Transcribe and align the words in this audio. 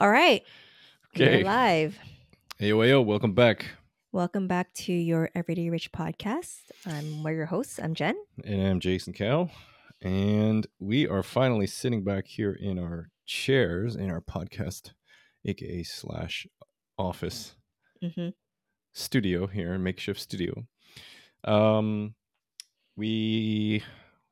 All 0.00 0.10
right. 0.10 0.42
Okay. 1.14 1.38
We're 1.38 1.44
live. 1.44 1.98
Hey, 2.56 2.68
yo, 2.68 2.82
yo, 2.82 3.00
welcome 3.02 3.32
back. 3.32 3.66
Welcome 4.10 4.48
back 4.48 4.72
to 4.74 4.92
your 4.92 5.30
Everyday 5.36 5.70
Rich 5.70 5.92
podcast. 5.92 6.56
I'm 6.86 7.22
one 7.22 7.32
of 7.32 7.36
your 7.36 7.46
hosts. 7.46 7.78
I'm 7.82 7.94
Jenn. 7.94 8.16
And 8.44 8.66
I'm 8.66 8.80
Jason 8.80 9.12
Kao. 9.12 9.50
And 10.00 10.66
we 10.78 11.08
are 11.08 11.22
finally 11.22 11.66
sitting 11.66 12.04
back 12.04 12.26
here 12.26 12.52
in 12.52 12.78
our 12.78 13.10
chairs 13.26 13.96
in 13.96 14.10
our 14.10 14.20
podcast, 14.20 14.92
aka 15.44 15.82
slash 15.82 16.46
office 16.96 17.54
Mm-hmm. 18.02 18.28
studio 18.92 19.48
here, 19.48 19.76
makeshift 19.76 20.20
studio. 20.20 20.64
Um, 21.42 22.14
we 22.96 23.82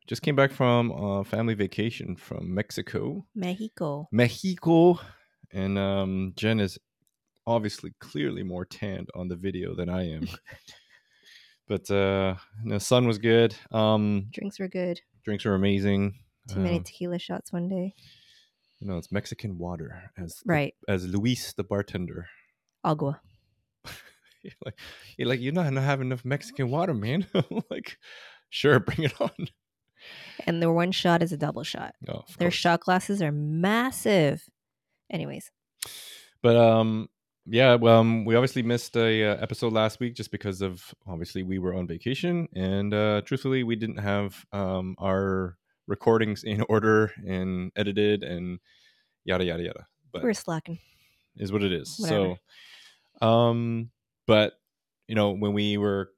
just 0.07 0.23
came 0.23 0.37
back 0.37 0.53
from 0.53 0.93
a 0.93 1.25
family 1.25 1.55
vacation 1.55 2.15
from 2.15 2.55
Mexico, 2.55 3.27
Mexico. 3.35 4.09
Mexico, 4.13 5.01
and 5.53 5.77
um, 5.79 6.33
Jenn 6.37 6.61
is 6.61 6.79
obviously 7.45 7.93
clearly 7.99 8.45
more 8.45 8.65
tanned 8.65 9.09
on 9.17 9.27
the 9.27 9.37
video 9.37 9.75
than 9.75 9.89
I 9.89 10.11
am. 10.13 10.29
but 11.69 11.91
uh, 11.91 12.37
the 12.65 12.79
sun 12.79 13.07
was 13.09 13.19
good. 13.19 13.55
Um, 13.73 14.27
Drinks 14.31 14.61
were 14.61 14.69
good. 14.69 15.01
Drinks 15.27 15.45
are 15.45 15.55
amazing. 15.55 16.15
Too 16.49 16.61
many 16.61 16.77
Um, 16.79 16.85
tequila 16.85 17.19
shots 17.19 17.53
one 17.53 17.69
day. 17.69 17.95
you 18.81 18.87
know, 18.87 18.97
it's 18.97 19.11
Mexican 19.11 19.59
water, 19.59 20.13
as 20.17 20.37
the- 20.37 20.43
Right. 20.53 20.75
as 20.89 21.05
Luis 21.07 21.53
the 21.53 21.65
bartender. 21.65 22.29
Agua. 22.85 23.21
You're 24.43 24.53
like, 24.65 24.79
you're 25.19 25.29
like, 25.29 25.41
you're 25.41 25.53
not, 25.53 25.73
not 25.73 25.83
having 25.83 26.07
enough 26.07 26.25
Mexican 26.25 26.71
water, 26.71 26.95
man. 26.95 27.27
Like, 27.71 27.99
sure, 28.49 28.79
bring 28.79 29.03
it 29.03 29.21
on. 29.21 29.49
And 30.47 30.63
their 30.63 30.71
one 30.73 30.93
shot 30.93 31.21
is 31.21 31.33
a 31.33 31.37
double 31.37 31.65
shot. 31.65 31.97
Oh, 32.09 32.23
Their 32.39 32.47
course. 32.51 32.55
shot 32.55 32.81
glasses 32.81 33.21
are 33.21 33.33
massive. 33.33 34.45
Anyways, 35.11 35.51
But 36.43 36.55
um, 36.57 37.09
yeah, 37.47 37.75
well, 37.77 38.01
um, 38.01 38.25
we 38.25 38.35
obviously 38.35 38.63
missed 38.63 38.97
a 38.97 39.25
uh, 39.25 39.37
episode 39.41 39.73
last 39.73 40.01
week 40.01 40.15
just 40.15 40.31
because 40.31 40.63
of 40.63 40.83
obviously 41.07 41.43
we 41.43 41.59
were 41.59 41.75
on 41.75 41.87
vacation, 41.87 42.49
and 42.55 42.93
uh, 42.93 43.23
truthfully, 43.25 43.63
we 43.63 43.77
didn't 43.77 43.99
have 43.99 44.45
um 44.53 44.97
our 44.99 45.57
recordings 45.87 46.43
in 46.45 46.63
order 46.69 47.13
and 47.27 47.71
edited 47.77 48.23
and 48.23 48.59
yada 49.25 49.45
yada 49.45 49.63
yada. 49.63 49.87
But 50.13 50.23
we're 50.23 50.35
slacking. 50.35 50.79
is 51.37 51.53
what 51.53 51.63
it 51.63 51.73
is. 51.73 51.97
Whatever. 51.99 52.37
So, 53.21 53.27
um, 53.27 53.91
but 54.27 54.55
you 55.09 55.15
know, 55.15 55.31
when 55.33 55.53
we 55.53 55.77
were 55.77 56.11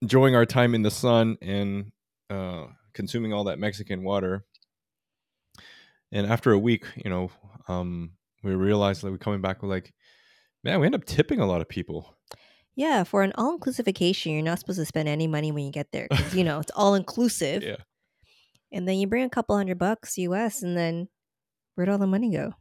enjoying 0.00 0.34
our 0.34 0.46
time 0.46 0.74
in 0.74 0.82
the 0.82 0.90
sun 0.90 1.36
and 1.42 1.92
uh, 2.30 2.66
consuming 2.94 3.32
all 3.32 3.44
that 3.44 3.58
Mexican 3.58 4.02
water, 4.02 4.44
and 6.10 6.26
after 6.26 6.52
a 6.52 6.58
week, 6.58 6.86
you 6.96 7.10
know, 7.10 7.30
um, 7.68 8.12
we 8.42 8.54
realized 8.54 9.02
that 9.02 9.10
we're 9.10 9.18
coming 9.18 9.42
back 9.42 9.62
with 9.62 9.70
like, 9.70 9.92
man, 10.68 10.80
we 10.80 10.86
end 10.86 10.94
up 10.94 11.04
tipping 11.06 11.40
a 11.40 11.46
lot 11.46 11.62
of 11.62 11.68
people. 11.68 12.14
Yeah, 12.76 13.02
for 13.04 13.22
an 13.22 13.32
all 13.36 13.54
inclusive 13.54 13.86
vacation, 13.86 14.32
you're 14.32 14.42
not 14.42 14.58
supposed 14.58 14.78
to 14.78 14.84
spend 14.84 15.08
any 15.08 15.26
money 15.26 15.50
when 15.50 15.64
you 15.64 15.72
get 15.72 15.90
there. 15.92 16.06
'cause, 16.08 16.34
you 16.34 16.44
know, 16.44 16.60
it's 16.60 16.70
all 16.76 16.94
inclusive. 16.94 17.62
Yeah. 17.62 17.76
And 18.70 18.86
then 18.86 18.98
you 18.98 19.06
bring 19.06 19.24
a 19.24 19.30
couple 19.30 19.56
hundred 19.56 19.78
bucks 19.78 20.18
US 20.18 20.62
and 20.62 20.76
then 20.76 21.08
where'd 21.74 21.88
all 21.88 21.96
the 21.98 22.06
money 22.06 22.30
go? 22.30 22.52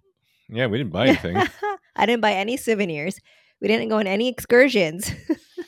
Yeah, 0.48 0.68
we 0.68 0.78
didn't 0.78 0.94
buy 0.94 1.08
anything, 1.08 1.36
I 1.98 2.06
didn't 2.06 2.22
buy 2.22 2.32
any 2.34 2.56
souvenirs. 2.56 3.20
We 3.60 3.68
didn't 3.68 3.90
go 3.90 3.98
on 4.00 4.08
any 4.08 4.30
excursions. 4.30 5.12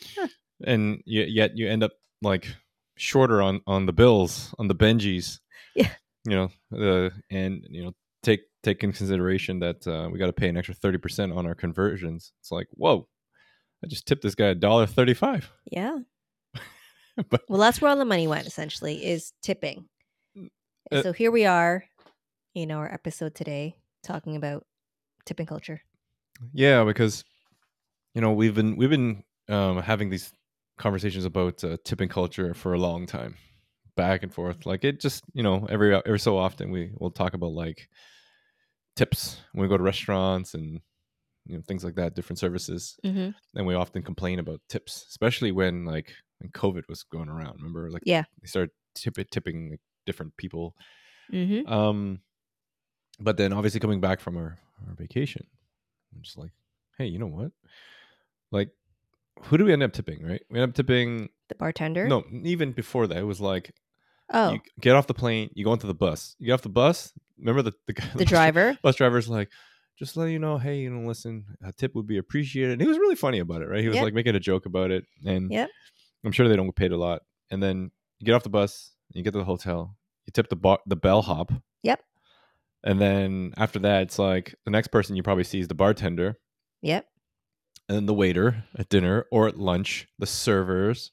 and 0.63 1.01
yet 1.05 1.57
you 1.57 1.67
end 1.67 1.83
up 1.83 1.91
like 2.21 2.47
shorter 2.95 3.41
on 3.41 3.61
on 3.67 3.85
the 3.85 3.93
bills 3.93 4.53
on 4.59 4.67
the 4.69 4.75
Benjis. 4.75 5.39
Yeah. 5.75 5.91
you 6.25 6.35
know, 6.37 6.49
uh, 7.05 7.09
and 7.29 7.65
you 7.69 7.83
know, 7.83 7.93
take 8.63 8.83
in 8.83 8.91
consideration 8.91 9.59
that 9.59 9.87
uh, 9.87 10.09
we 10.11 10.19
got 10.19 10.27
to 10.27 10.33
pay 10.33 10.49
an 10.49 10.57
extra 10.57 10.75
thirty 10.75 10.97
percent 10.97 11.31
on 11.31 11.45
our 11.45 11.55
conversions. 11.55 12.31
It's 12.39 12.51
like, 12.51 12.67
whoa, 12.71 13.07
I 13.83 13.87
just 13.87 14.05
tipped 14.05 14.21
this 14.21 14.35
guy 14.35 14.47
a 14.47 14.55
dollar 14.55 14.85
thirty 14.85 15.13
five. 15.13 15.51
yeah. 15.71 15.99
But- 17.29 17.41
well, 17.49 17.59
that's 17.59 17.81
where 17.81 17.91
all 17.91 17.97
the 17.97 18.05
money 18.05 18.27
went 18.27 18.47
essentially 18.47 19.05
is 19.05 19.33
tipping. 19.41 19.85
Uh, 20.91 21.03
so 21.03 21.11
here 21.11 21.31
we 21.31 21.45
are, 21.45 21.83
you 22.53 22.65
know, 22.65 22.77
our 22.77 22.91
episode 22.91 23.35
today 23.35 23.75
talking 24.03 24.35
about 24.37 24.65
tipping 25.25 25.45
culture. 25.45 25.81
Yeah, 26.53 26.85
because 26.85 27.25
you 28.15 28.21
know 28.21 28.31
we've 28.31 28.55
been 28.55 28.77
we've 28.77 28.89
been 28.89 29.23
um, 29.49 29.81
having 29.81 30.09
these 30.09 30.31
conversations 30.77 31.25
about 31.25 31.61
uh, 31.63 31.75
tipping 31.83 32.07
culture 32.07 32.53
for 32.53 32.73
a 32.73 32.79
long 32.79 33.05
time, 33.05 33.35
back 33.97 34.23
and 34.23 34.33
forth. 34.33 34.65
Like 34.65 34.85
it 34.85 35.01
just 35.01 35.25
you 35.33 35.43
know 35.43 35.67
every 35.69 35.93
every 35.93 36.19
so 36.19 36.37
often 36.37 36.71
we 36.71 36.91
will 36.97 37.11
talk 37.11 37.33
about 37.33 37.51
like 37.51 37.89
tips 38.99 39.21
when 39.53 39.61
we 39.63 39.69
go 39.69 39.77
to 39.77 39.83
restaurants 39.91 40.53
and 40.53 40.81
you 41.45 41.55
know 41.55 41.63
things 41.67 41.83
like 41.83 41.95
that, 41.95 42.15
different 42.15 42.39
services, 42.39 42.97
Mm-hmm. 43.05 43.29
and 43.55 43.67
we 43.67 43.73
often 43.83 44.01
complain 44.03 44.37
about 44.39 44.59
tips, 44.73 45.05
especially 45.09 45.51
when 45.59 45.85
like 45.85 46.09
when 46.39 46.51
COVID 46.51 46.83
was 46.87 47.03
going 47.03 47.29
around. 47.29 47.55
Remember, 47.57 47.89
like 47.89 48.03
Yeah. 48.05 48.23
they 48.41 48.47
started 48.47 48.71
tip 48.95 49.15
tipping 49.31 49.71
like, 49.71 49.81
different 50.05 50.35
people. 50.37 50.75
Mm-hmm. 51.31 51.71
Um, 51.71 52.19
but 53.19 53.37
then 53.37 53.53
obviously 53.53 53.79
coming 53.79 54.01
back 54.01 54.19
from 54.19 54.35
our, 54.37 54.57
our 54.87 54.95
vacation, 54.95 55.45
I'm 56.15 56.21
just 56.21 56.37
like, 56.37 56.51
hey, 56.97 57.05
you 57.07 57.19
know 57.19 57.27
what? 57.39 57.51
Like, 58.51 58.69
who 59.43 59.57
do 59.57 59.65
we 59.65 59.73
end 59.73 59.83
up 59.83 59.93
tipping? 59.93 60.25
Right? 60.25 60.41
We 60.49 60.59
end 60.59 60.69
up 60.71 60.75
tipping. 60.75 61.29
The 61.49 61.55
bartender. 61.55 62.07
No, 62.07 62.23
even 62.43 62.71
before 62.73 63.07
that, 63.07 63.17
it 63.17 63.23
was 63.33 63.39
like, 63.41 63.71
Oh, 64.31 64.53
you 64.53 64.59
get 64.79 64.95
off 64.95 65.07
the 65.07 65.13
plane, 65.13 65.49
you 65.53 65.63
go 65.65 65.73
into 65.73 65.87
the 65.87 65.93
bus, 65.93 66.35
you 66.39 66.47
get 66.47 66.53
off 66.53 66.61
the 66.61 66.69
bus. 66.69 67.11
Remember 67.37 67.61
the 67.61 67.73
the, 67.87 67.93
guy, 67.93 68.05
the 68.15 68.25
driver. 68.25 68.77
bus 68.83 68.95
driver's 68.95 69.27
like, 69.29 69.49
just 69.97 70.15
let 70.17 70.27
you 70.27 70.39
know, 70.39 70.57
hey, 70.57 70.79
you 70.79 70.89
know, 70.89 71.07
listen, 71.07 71.45
a 71.63 71.71
tip 71.71 71.95
would 71.95 72.07
be 72.07 72.17
appreciated. 72.17 72.73
And 72.73 72.81
he 72.81 72.87
was 72.87 72.97
really 72.97 73.15
funny 73.15 73.39
about 73.39 73.61
it, 73.61 73.67
right? 73.69 73.81
He 73.81 73.87
was 73.87 73.95
Yep. 73.95 74.03
like 74.03 74.13
making 74.13 74.35
a 74.35 74.39
joke 74.39 74.65
about 74.65 74.91
it, 74.91 75.05
and 75.25 75.51
Yep. 75.51 75.69
I'm 76.25 76.31
sure 76.31 76.47
they 76.47 76.55
don't 76.55 76.67
get 76.67 76.75
paid 76.75 76.91
a 76.91 76.97
lot. 76.97 77.21
And 77.49 77.61
then 77.63 77.91
you 78.19 78.25
get 78.25 78.33
off 78.33 78.43
the 78.43 78.49
bus, 78.49 78.91
you 79.13 79.23
get 79.23 79.31
to 79.31 79.39
the 79.39 79.45
hotel, 79.45 79.95
you 80.25 80.31
tip 80.31 80.49
the 80.49 80.55
bar, 80.55 80.79
the 80.85 80.95
bellhop. 80.95 81.51
Yep. 81.83 82.01
And 82.83 82.99
then 83.01 83.53
after 83.57 83.79
that, 83.79 84.03
it's 84.03 84.19
like 84.19 84.55
the 84.65 84.71
next 84.71 84.89
person 84.89 85.15
you 85.15 85.23
probably 85.23 85.43
see 85.43 85.59
is 85.59 85.67
the 85.67 85.75
bartender, 85.75 86.37
Yep. 86.81 87.05
and 87.87 87.95
then 87.97 88.05
the 88.05 88.13
waiter 88.13 88.63
at 88.77 88.89
dinner 88.89 89.25
or 89.31 89.47
at 89.47 89.57
lunch, 89.57 90.07
the 90.19 90.25
servers. 90.27 91.11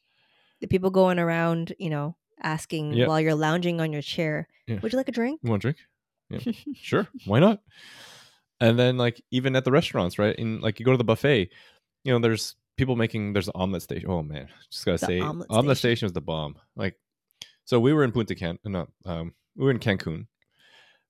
The 0.60 0.66
people 0.69 0.91
going 0.91 1.19
around, 1.19 1.75
you 1.78 1.91
know, 1.91 2.16
asking 2.42 3.06
while 3.06 3.20
you're 3.20 3.34
lounging 3.34 3.80
on 3.80 3.92
your 3.92 4.02
chair, 4.02 4.48
Yeah. 4.66 4.78
would 4.82 4.92
you 4.92 4.98
like 4.98 5.08
a 5.08 5.12
drink? 5.12 5.41
You 5.42 5.50
want 5.50 5.64
a 5.64 5.72
drink? 5.72 5.78
Yeah. 6.30 6.52
sure, 6.74 7.08
why 7.24 7.38
not? 7.41 7.60
And 8.60 8.78
then 8.78 8.97
like 8.97 9.22
even 9.30 9.54
at 9.56 9.64
the 9.64 9.70
restaurants, 9.72 10.19
right? 10.19 10.34
In 10.36 10.60
like 10.60 10.78
you 10.80 10.86
go 10.86 10.92
to 10.92 10.98
the 10.98 11.04
buffet, 11.04 11.50
you 12.04 12.12
know, 12.12 12.19
there's 12.19 12.56
people 12.76 12.97
making 12.97 13.32
there's 13.32 13.48
an 13.48 13.52
omelet 13.54 13.82
station. 13.82 14.10
Oh 14.10 14.22
man, 14.22 14.48
just 14.70 14.84
gotta 14.84 14.98
The 14.98 15.06
say, 15.06 15.20
omelet 15.20 15.47
omelet, 15.50 15.76
station. 15.76 15.97
station 15.97 16.06
was 16.06 16.12
the 16.12 16.20
bomb. 16.20 16.56
Like, 16.74 16.97
so 17.64 17.78
we 17.80 17.92
were 17.92 18.04
in 18.04 18.12
Punta 18.12 18.34
Can, 18.34 18.58
no, 18.64 18.86
um, 19.04 19.34
we 19.56 19.64
were 19.64 19.70
in 19.70 19.78
Cancun, 19.78 20.26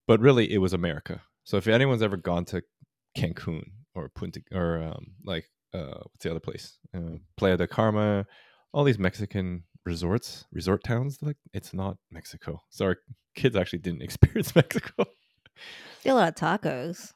but 0.06 0.20
really 0.20 0.52
it 0.52 0.58
was 0.58 0.72
America. 0.72 1.22
So 1.44 1.56
if 1.56 1.66
anyone's 1.68 2.02
ever 2.02 2.16
gone 2.16 2.44
to 2.46 2.62
Cancun 3.16 3.62
or 3.94 4.08
Punta 4.08 4.42
or 4.52 4.82
um, 4.82 5.12
like 5.24 5.48
uh, 5.72 5.98
what's 6.02 6.22
the 6.24 6.30
other 6.30 6.40
place, 6.40 6.78
uh, 6.96 7.16
Playa 7.36 7.56
del 7.56 7.66
Carmen, 7.68 8.24
all 8.72 8.84
these 8.84 8.98
Mexican 8.98 9.62
resorts, 9.86 10.44
resort 10.52 10.84
towns, 10.84 11.18
like 11.22 11.36
it's 11.54 11.72
not 11.72 11.96
Mexico. 12.10 12.62
So 12.70 12.86
our 12.86 12.96
kids 13.34 13.56
actually 13.56 13.78
didn't 13.78 14.02
experience 14.08 14.54
Mexico. 14.54 15.06
Still 16.00 16.16
a 16.16 16.18
lot 16.18 16.28
of 16.28 16.34
tacos, 16.34 17.12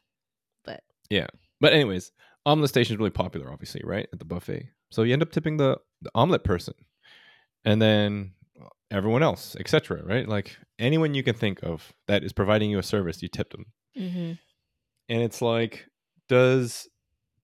but 0.64 0.82
yeah. 1.11 1.26
But 1.61 1.75
anyways, 1.75 2.12
omelet 2.46 2.70
station 2.70 2.94
is 2.94 2.99
really 2.99 3.11
popular, 3.11 3.52
obviously, 3.52 3.82
right 3.84 4.08
at 4.12 4.19
the 4.19 4.25
buffet. 4.25 4.70
So 4.90 5.02
you 5.02 5.12
end 5.12 5.22
up 5.22 5.31
tipping 5.31 5.58
the, 5.58 5.78
the 6.00 6.11
omelet 6.14 6.44
person, 6.44 6.75
and 7.64 7.82
then 7.82 8.32
everyone 8.90 9.23
else, 9.23 9.56
etc. 9.61 10.02
Right? 10.05 10.26
Like 10.26 10.56
anyone 10.78 11.14
you 11.14 11.23
can 11.23 11.34
think 11.34 11.62
of 11.62 11.93
that 12.08 12.25
is 12.25 12.32
providing 12.32 12.70
you 12.70 12.78
a 12.78 12.82
service, 12.82 13.23
you 13.23 13.28
tip 13.28 13.50
them. 13.50 13.66
mm-hmm. 13.96 14.32
And 15.08 15.23
it's 15.23 15.43
like, 15.43 15.87
does 16.28 16.88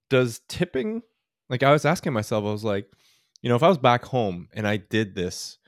does 0.09 0.41
tipping? 0.49 1.03
Like 1.51 1.63
I 1.63 1.73
was 1.73 1.85
asking 1.85 2.13
myself, 2.13 2.45
I 2.45 2.53
was 2.53 2.65
like, 2.65 2.87
you 3.47 3.49
know, 3.49 3.55
if 3.55 3.63
I 3.63 3.69
was 3.69 3.79
back 3.79 4.05
home 4.07 4.49
and 4.55 4.67
I 4.67 4.77
did 4.77 5.15
this, 5.15 5.59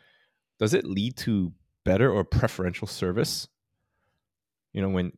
does 0.59 0.75
it 0.75 0.85
lead 0.85 1.17
to 1.19 1.53
better 1.85 2.11
or 2.11 2.25
preferential 2.25 2.89
service? 2.89 3.47
You 4.73 4.83
know, 4.83 4.89
when 4.89 5.13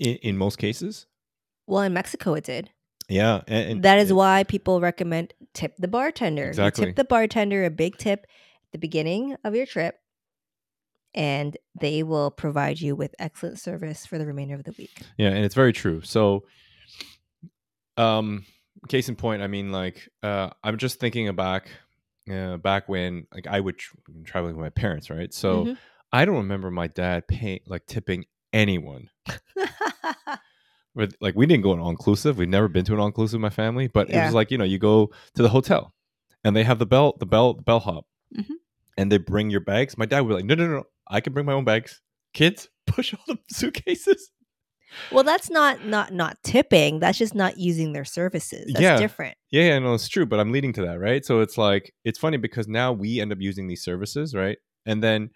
in, 0.00 0.16
in 0.16 0.36
most 0.36 0.58
cases, 0.58 1.06
well, 1.68 1.82
in 1.82 1.92
Mexico 1.92 2.34
it 2.34 2.42
did. 2.42 2.70
yeah, 3.08 3.42
and, 3.46 3.70
and 3.70 3.82
that 3.84 4.00
is 4.00 4.10
and- 4.10 4.16
why 4.18 4.42
people 4.42 4.80
recommend 4.80 5.32
tip 5.54 5.76
the 5.78 5.86
bartender. 5.86 6.42
You 6.42 6.48
Exactly. 6.48 6.86
tip 6.86 6.96
the 6.96 7.04
bartender 7.04 7.64
a 7.64 7.70
big 7.70 7.96
tip 7.98 8.22
at 8.64 8.72
the 8.72 8.78
beginning 8.78 9.36
of 9.44 9.54
your 9.54 9.66
trip, 9.66 9.94
and 11.14 11.56
they 11.80 12.02
will 12.02 12.32
provide 12.32 12.80
you 12.80 12.96
with 12.96 13.14
excellent 13.20 13.60
service 13.60 14.04
for 14.06 14.18
the 14.18 14.26
remainder 14.26 14.56
of 14.56 14.64
the 14.64 14.74
week. 14.76 15.02
Yeah, 15.18 15.28
and 15.28 15.44
it's 15.44 15.54
very 15.54 15.72
true. 15.72 16.00
So, 16.02 16.46
um, 17.96 18.44
case 18.86 19.08
in 19.08 19.16
point, 19.16 19.42
I 19.42 19.46
mean, 19.46 19.72
like, 19.72 20.08
uh, 20.22 20.50
I'm 20.64 20.76
just 20.78 21.00
thinking 21.00 21.32
back, 21.34 21.68
uh, 22.30 22.56
back 22.58 22.88
when 22.88 23.26
like 23.32 23.46
I 23.46 23.60
would 23.60 23.78
tr- 23.78 23.96
traveling 24.24 24.56
with 24.56 24.62
my 24.64 24.70
parents, 24.70 25.10
right? 25.10 25.32
So 25.32 25.64
Mhm. 25.66 25.78
I 26.12 26.24
don't 26.24 26.36
remember 26.36 26.70
my 26.70 26.86
dad 26.88 27.28
paying 27.28 27.60
like 27.66 27.86
tipping 27.86 28.24
anyone. 28.52 29.10
Like 31.20 31.34
we 31.36 31.44
didn't 31.44 31.62
go 31.62 31.74
an 31.74 31.78
all 31.78 31.90
inclusive. 31.90 32.38
We've 32.38 32.48
never 32.48 32.68
been 32.68 32.86
to 32.86 32.94
an 32.94 33.00
all 33.00 33.06
inclusive 33.06 33.36
in 33.36 33.42
my 33.42 33.50
family, 33.50 33.86
but 33.86 34.08
it 34.08 34.16
was 34.24 34.32
like 34.32 34.50
you 34.50 34.56
know 34.56 34.64
you 34.64 34.78
go 34.78 35.10
to 35.34 35.42
the 35.42 35.50
hotel, 35.50 35.92
and 36.42 36.56
they 36.56 36.64
have 36.64 36.78
the 36.78 36.86
bell, 36.86 37.14
the 37.18 37.26
bell, 37.26 37.52
the 37.52 37.60
bellhop, 37.62 38.06
Mhm. 38.34 38.54
and 38.96 39.12
they 39.12 39.18
bring 39.18 39.50
your 39.50 39.60
bags. 39.60 39.98
My 39.98 40.06
dad 40.06 40.20
would 40.22 40.28
be 40.30 40.34
like, 40.36 40.46
no, 40.46 40.54
no, 40.54 40.66
no, 40.66 40.72
no, 40.78 40.84
I 41.06 41.20
can 41.20 41.34
bring 41.34 41.44
my 41.44 41.52
own 41.52 41.64
bags. 41.66 42.00
Kids, 42.32 42.70
push 42.86 43.12
all 43.12 43.20
the 43.26 43.38
suitcases. 43.50 44.30
Well, 45.10 45.24
that's 45.24 45.50
not 45.50 45.84
not 45.84 46.12
not 46.12 46.36
tipping. 46.42 47.00
That's 47.00 47.18
just 47.18 47.34
not 47.34 47.58
using 47.58 47.92
their 47.92 48.04
services. 48.04 48.66
That's 48.72 48.82
Yeah. 48.82 48.98
different. 48.98 49.36
Yeah, 49.50 49.62
yeah, 49.64 49.78
no, 49.78 49.94
it's 49.94 50.08
true, 50.08 50.26
but 50.26 50.40
I'm 50.40 50.52
leading 50.52 50.72
to 50.74 50.82
that, 50.86 50.98
right? 51.00 51.24
So 51.24 51.40
it's 51.40 51.58
like 51.58 51.94
it's 52.04 52.18
funny 52.18 52.36
because 52.36 52.68
now 52.68 52.92
we 52.92 53.20
end 53.20 53.32
up 53.32 53.38
using 53.40 53.66
these 53.68 53.82
services, 53.82 54.34
right? 54.34 54.58
And 54.84 55.02
then 55.02 55.30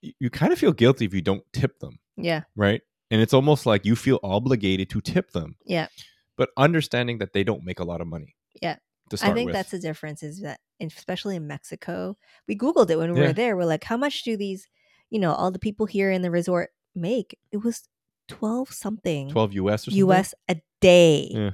you 0.00 0.30
kind 0.30 0.52
of 0.52 0.58
feel 0.58 0.72
guilty 0.72 1.04
if 1.04 1.12
you 1.14 1.20
don't 1.22 1.42
tip 1.52 1.80
them, 1.80 1.98
Yeah. 2.16 2.42
right? 2.56 2.82
And 3.10 3.20
it's 3.20 3.34
almost 3.34 3.66
like 3.66 3.84
you 3.84 3.96
feel 3.96 4.20
obligated 4.22 4.90
to 4.90 5.00
tip 5.00 5.32
them. 5.32 5.56
Yeah. 5.64 5.88
But 6.36 6.50
understanding 6.56 7.18
that 7.18 7.32
they 7.32 7.42
don't 7.42 7.64
make 7.64 7.80
a 7.80 7.84
lot 7.84 8.00
of 8.00 8.06
money. 8.06 8.36
Yeah. 8.62 8.76
I 9.22 9.32
think 9.32 9.46
with. 9.46 9.54
that's 9.54 9.70
the 9.70 9.78
difference 9.78 10.22
is 10.22 10.40
that, 10.42 10.60
especially 10.80 11.34
in 11.34 11.46
Mexico, 11.46 12.16
we 12.46 12.56
Googled 12.56 12.90
it 12.90 12.96
when 12.96 13.12
we 13.14 13.20
Yeah. 13.20 13.28
were 13.28 13.32
there. 13.32 13.56
We're 13.56 13.64
like, 13.64 13.82
how 13.84 13.96
much 13.96 14.22
do 14.22 14.36
these, 14.36 14.68
you 15.10 15.18
know, 15.18 15.32
all 15.32 15.50
the 15.50 15.58
people 15.58 15.86
here 15.86 16.10
in 16.12 16.20
the 16.22 16.30
resort 16.30 16.70
make? 16.94 17.36
It 17.50 17.64
was 17.64 17.88
12 18.28 18.72
something 18.72 19.30
12 19.30 19.54
US 19.54 19.88
or 19.88 19.90
something. 19.90 20.08
US 20.08 20.34
a 20.48 20.56
day. 20.80 21.28
Yeah. 21.30 21.50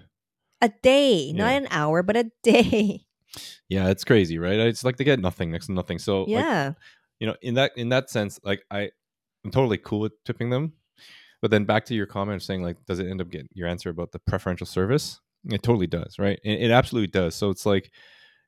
A 0.60 0.70
day, 0.82 1.32
not 1.32 1.52
an 1.52 1.68
hour, 1.70 2.02
but 2.02 2.16
a 2.16 2.30
day. 2.42 3.04
Yeah, 3.68 3.88
it's 3.88 4.04
crazy, 4.04 4.38
right? 4.38 4.58
It's 4.58 4.84
like 4.84 4.96
they 4.96 5.04
get 5.04 5.20
nothing 5.20 5.50
next 5.50 5.66
to 5.66 5.72
nothing. 5.72 5.98
So 5.98 6.20
like, 6.20 6.28
yeah. 6.28 6.72
you 7.18 7.26
know, 7.26 7.34
in 7.42 7.54
that 7.54 7.72
in 7.76 7.88
that 7.90 8.10
sense, 8.10 8.38
like 8.44 8.62
I 8.70 8.90
I'm 9.44 9.50
totally 9.50 9.78
cool 9.78 10.00
with 10.00 10.12
tipping 10.24 10.50
them. 10.50 10.74
But 11.42 11.50
then 11.50 11.64
back 11.64 11.84
to 11.86 11.94
your 11.94 12.06
comment 12.06 12.42
saying 12.42 12.62
like, 12.62 12.76
does 12.86 12.98
it 12.98 13.08
end 13.08 13.20
up 13.20 13.30
getting 13.30 13.48
your 13.52 13.68
answer 13.68 13.90
about 13.90 14.12
the 14.12 14.18
preferential 14.18 14.66
service? 14.66 15.20
It 15.46 15.62
totally 15.62 15.86
does, 15.86 16.18
right? 16.18 16.38
It, 16.42 16.62
it 16.62 16.70
absolutely 16.70 17.08
does. 17.08 17.34
So 17.34 17.50
it's 17.50 17.66
like, 17.66 17.90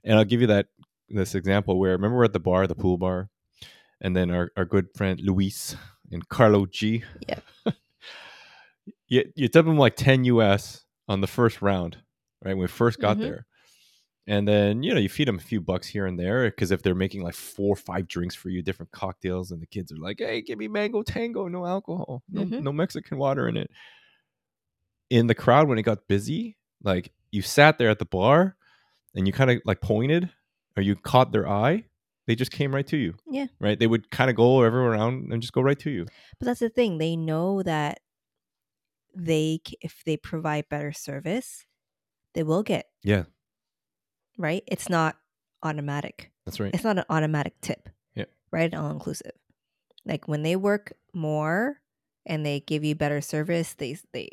and 0.05 0.17
I'll 0.19 0.25
give 0.25 0.41
you 0.41 0.47
that 0.47 0.67
this 1.09 1.35
example 1.35 1.79
where 1.79 1.93
remember 1.93 2.17
we're 2.17 2.25
at 2.25 2.33
the 2.33 2.41
bar, 2.41 2.67
the 2.67 2.75
pool 2.75 2.97
bar, 2.97 3.29
and 4.01 4.17
then 4.17 4.31
our, 4.31 4.51
our 4.57 4.65
good 4.65 4.89
friend 4.97 5.21
Luis 5.21 5.77
and 6.11 6.27
Carlo 6.29 6.67
G. 6.67 7.05
Yep. 7.29 7.43
you 9.09 9.25
you 9.37 9.49
tip 9.49 9.65
them 9.67 9.79
like 9.79 9.97
10 9.97 10.25
US 10.25 10.85
on 11.09 11.21
the 11.21 11.27
first 11.27 11.63
round, 11.63 11.99
right? 12.45 12.55
When 12.55 12.63
we 12.63 12.67
first 12.69 12.99
got 13.01 13.17
Mhm. 13.19 13.23
there. 13.23 13.47
And 14.29 14.49
then, 14.49 14.83
you 14.83 14.93
know, 14.93 14.99
you 14.99 15.09
feed 15.09 15.29
them 15.29 15.37
a 15.37 15.41
few 15.41 15.61
bucks 15.61 15.87
here 15.87 16.05
and 16.05 16.19
there 16.19 16.51
because 16.51 16.73
if 16.73 16.83
they're 16.83 16.97
making 16.97 17.23
like 17.23 17.35
four 17.35 17.75
or 17.75 17.77
five 17.77 18.09
drinks 18.09 18.35
for 18.35 18.49
you, 18.49 18.61
different 18.61 18.91
cocktails, 18.91 19.53
and 19.53 19.63
the 19.63 19.67
kids 19.69 19.93
are 19.93 19.99
like, 19.99 20.17
hey, 20.19 20.43
give 20.43 20.59
me 20.59 20.67
mango 20.67 21.03
tango, 21.05 21.47
no 21.47 21.65
alcohol, 21.65 22.25
no, 22.29 22.45
Mhm. 22.45 22.63
no 22.63 22.73
Mexican 22.73 23.19
water 23.19 23.47
in 23.49 23.57
it. 23.57 23.71
In 25.11 25.29
the 25.29 25.35
crowd, 25.35 25.69
when 25.69 25.79
it 25.79 25.83
got 25.83 26.09
busy, 26.09 26.57
like 26.83 27.13
you 27.31 27.43
sat 27.43 27.79
there 27.79 27.89
at 27.91 28.01
the 28.01 28.05
bar 28.05 28.57
and 29.15 29.27
you 29.27 29.33
kind 29.33 29.51
of 29.51 29.61
like 29.65 29.81
pointed 29.81 30.29
or 30.77 30.83
you 30.83 30.97
caught 30.97 31.31
their 31.31 31.49
eye, 31.49 31.85
they 32.27 32.35
just 32.35 32.51
came 32.51 32.75
right 32.75 32.87
to 32.89 32.97
you. 32.97 33.15
Yeah. 33.31 33.47
Right? 33.61 33.79
They 33.79 33.87
would 33.87 34.11
kind 34.11 34.29
of 34.31 34.35
go 34.37 34.63
everywhere 34.63 34.91
around 34.91 35.33
and 35.33 35.41
just 35.41 35.53
go 35.53 35.61
right 35.61 35.79
to 35.79 35.91
you. 35.91 36.07
But 36.41 36.47
that's 36.47 36.61
the 36.61 36.69
thing. 36.69 36.99
They 36.99 37.15
know 37.15 37.63
that 37.63 38.01
they, 39.17 39.61
if 39.81 40.03
they 40.05 40.17
provide 40.17 40.69
better 40.69 40.93
service, 40.93 41.65
they 42.35 42.43
will 42.43 42.63
get, 42.63 42.87
Yeah, 43.03 43.25
right? 44.39 44.63
It's 44.67 44.89
not 44.89 45.17
automatic. 45.63 46.31
that's 46.45 46.61
right. 46.61 46.73
It's 46.75 46.85
not 46.85 46.99
an 46.99 47.05
automatic 47.09 47.55
tip. 47.61 47.89
Yeah. 48.15 48.25
Right? 48.51 48.73
All 48.75 48.91
inclusive. 48.91 49.33
Like 50.05 50.29
when 50.29 50.43
they 50.43 50.57
work 50.57 50.93
more 51.13 51.81
and 52.25 52.45
they 52.45 52.61
give 52.61 52.85
you 52.85 52.95
better 52.95 53.21
service, 53.21 53.75
they, 53.79 53.99
they, 54.13 54.29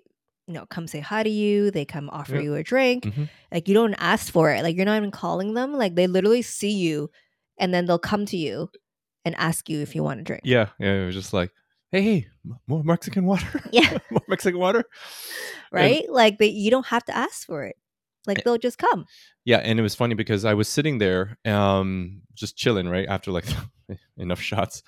you 0.48 0.54
know, 0.54 0.66
come 0.66 0.88
say 0.88 1.00
hi 1.00 1.24
to 1.24 1.30
you. 1.30 1.72
They 1.72 1.86
come 1.86 2.10
offer 2.12 2.36
Yeah. 2.36 2.42
you 2.42 2.56
a 2.56 2.64
drink. 2.64 3.06
Mhm. 3.06 3.30
Like 3.52 3.68
you 3.68 3.74
don't 3.74 3.96
ask 3.96 4.32
for 4.32 4.52
it. 4.52 4.62
Like 4.64 4.76
you're 4.76 4.86
not 4.86 4.98
even 4.98 5.12
calling 5.12 5.54
them. 5.54 5.74
Like 5.74 5.96
they 5.96 6.08
literally 6.08 6.42
see 6.42 6.72
you 6.74 7.10
and 7.58 7.74
then 7.74 7.86
they'll 7.86 7.98
come 8.00 8.26
to 8.28 8.38
you 8.38 8.70
and 9.26 9.34
ask 9.38 9.70
you 9.70 9.80
if 9.80 9.96
you 9.96 10.04
want 10.04 10.20
a 10.20 10.24
drink. 10.24 10.42
Yeah, 10.44 10.70
yeah. 10.80 10.94
It 11.02 11.06
was 11.06 11.16
just 11.16 11.34
like, 11.34 11.52
hey, 11.94 12.02
hey, 12.02 12.28
more 12.68 12.84
Mexican 12.84 13.26
water. 13.26 13.62
Yeah. 13.72 13.98
more 14.12 14.24
Mexican 14.28 14.60
water. 14.60 14.84
Right? 15.72 16.06
like 16.10 16.40
they, 16.40 16.48
you 16.48 16.72
don't 16.72 16.88
have 16.88 17.06
to 17.06 17.16
ask 17.16 17.46
for 17.46 17.64
it. 17.64 17.78
Like 18.26 18.44
they'll 18.44 18.58
just 18.58 18.78
come. 18.78 19.06
Yeah, 19.44 19.58
and 19.58 19.78
it 19.78 19.84
was 19.84 19.96
funny 19.96 20.16
because 20.16 20.46
I 20.46 20.54
was 20.54 20.70
sitting 20.70 20.98
there, 20.98 21.38
um, 21.46 22.22
just 22.34 22.56
chilling, 22.56 22.88
right 22.88 23.08
after 23.08 23.32
like 23.32 23.46
enough 24.18 24.40
shots, 24.40 24.82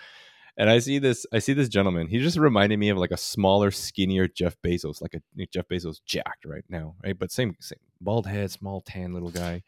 and 0.57 0.69
I 0.69 0.79
see 0.79 0.99
this, 0.99 1.25
I 1.33 1.39
see 1.39 1.51
this 1.51 1.67
gentleman. 1.67 2.07
He 2.07 2.19
just 2.19 2.37
reminded 2.37 2.79
me 2.79 2.89
of 2.89 2.97
like 2.97 3.11
a 3.11 3.17
smaller, 3.17 3.71
skinnier 3.71 4.29
Jeff 4.29 4.55
Bezos, 4.65 5.01
like 5.01 5.15
a 5.15 5.45
Jeff 5.47 5.67
Bezos 5.67 5.97
jacked 6.05 6.45
right 6.45 6.63
now, 6.69 6.95
right? 7.03 7.17
But 7.19 7.29
same, 7.29 7.57
same 7.59 7.79
bald 7.99 8.25
head, 8.25 8.51
small 8.51 8.79
tan 8.81 9.13
little 9.13 9.31
guy. 9.31 9.63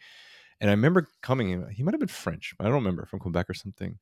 And 0.62 0.70
I 0.70 0.74
remember 0.74 1.10
coming 1.22 1.50
in. 1.50 1.70
He 1.70 1.84
might 1.84 1.94
have 1.94 2.00
been 2.00 2.08
French. 2.08 2.56
I 2.60 2.64
don't 2.64 2.74
remember 2.74 3.06
from 3.06 3.20
Quebec 3.20 3.50
or 3.50 3.54
something. 3.54 4.00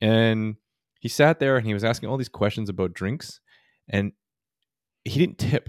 And 0.00 0.56
he 1.02 1.08
sat 1.08 1.40
there 1.40 1.56
and 1.56 1.66
he 1.66 1.74
was 1.74 1.82
asking 1.82 2.08
all 2.08 2.16
these 2.16 2.28
questions 2.28 2.68
about 2.68 2.92
drinks, 2.94 3.40
and 3.88 4.12
he 5.04 5.18
didn't 5.18 5.38
tip. 5.38 5.68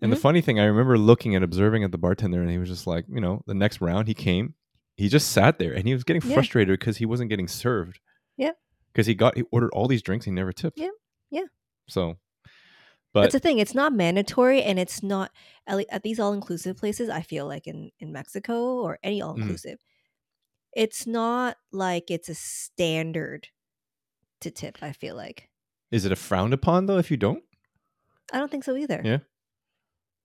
And 0.00 0.10
the 0.10 0.16
Mhm. 0.16 0.20
funny 0.20 0.40
thing, 0.40 0.58
I 0.58 0.64
remember 0.64 0.96
looking 0.96 1.34
and 1.34 1.44
observing 1.44 1.84
at 1.84 1.92
the 1.92 1.98
bartender, 1.98 2.40
and 2.40 2.50
he 2.50 2.56
was 2.56 2.70
just 2.70 2.86
like, 2.86 3.04
you 3.08 3.20
know, 3.20 3.42
the 3.46 3.52
next 3.54 3.82
round 3.82 4.08
he 4.08 4.14
came, 4.14 4.54
he 4.96 5.10
just 5.10 5.30
sat 5.30 5.58
there, 5.58 5.74
and 5.74 5.86
he 5.86 5.92
was 5.92 6.04
getting 6.04 6.22
Yeah. 6.22 6.34
frustrated 6.34 6.78
because 6.78 6.96
he 6.96 7.04
wasn't 7.06 7.28
getting 7.30 7.48
served. 7.48 8.00
Yeah. 8.38 8.52
because 8.92 9.06
he 9.06 9.14
got 9.14 9.36
he 9.36 9.42
ordered 9.52 9.70
all 9.74 9.88
these 9.88 10.00
drinks, 10.00 10.24
he 10.24 10.30
never 10.30 10.52
tipped. 10.54 10.78
Yeah. 10.78 10.88
Yeah. 11.30 11.44
So, 11.86 12.16
but 13.12 13.22
That's 13.22 13.34
the 13.34 13.40
thing. 13.40 13.58
It's 13.58 13.74
not 13.74 13.92
mandatory 13.92 14.62
and 14.62 14.78
it's 14.78 15.02
not 15.02 15.32
at, 15.66 15.84
at 15.90 16.02
these 16.02 16.18
all 16.18 16.32
inclusive 16.32 16.78
places, 16.78 17.10
I 17.10 17.20
feel 17.20 17.46
like 17.46 17.66
in, 17.66 17.90
in 18.00 18.10
Mexico 18.12 18.76
or 18.80 18.98
any 19.02 19.20
Mm-hmm. 19.20 19.28
all 19.28 19.34
inclusive, 19.36 19.78
it's 20.72 21.06
not 21.06 21.58
like 21.72 22.10
it's 22.10 22.28
a 22.30 22.34
standard 22.34 23.48
to 24.40 24.50
tip, 24.50 24.78
I 24.82 24.92
feel 24.92 25.16
like. 25.16 25.48
is 25.90 26.04
it 26.04 26.12
a 26.12 26.16
frowned 26.16 26.52
upon 26.52 26.86
though 26.86 26.98
if 26.98 27.10
you 27.10 27.16
don't? 27.16 27.42
I 28.32 28.38
don't 28.38 28.50
think 28.50 28.64
so 28.64 28.76
either. 28.76 29.00
Yeah. 29.04 29.18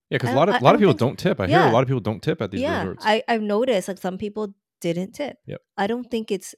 Yeah, 0.10 0.18
because 0.18 0.32
a 0.32 0.36
lot 0.36 0.50
of 0.50 0.56
a 0.56 0.64
lot 0.64 0.76
of 0.76 0.82
people 0.82 0.94
don't 0.94 1.18
tip. 1.18 1.40
I 1.40 1.48
hear 1.48 1.62
a 1.62 1.72
lot 1.72 1.84
of 1.84 1.88
people 1.88 2.02
don't 2.02 2.22
tip 2.22 2.42
at 2.42 2.52
these 2.52 2.60
yeah, 2.60 2.80
resorts. 2.82 3.06
I, 3.06 3.24
I've 3.30 3.42
noticed 3.42 3.88
like 3.88 3.98
some 3.98 4.18
people 4.18 4.54
didn't 4.82 5.14
tip. 5.14 5.38
Yep. 5.46 5.62
I 5.78 5.88
don't 5.88 6.10
think 6.12 6.32
it's 6.32 6.54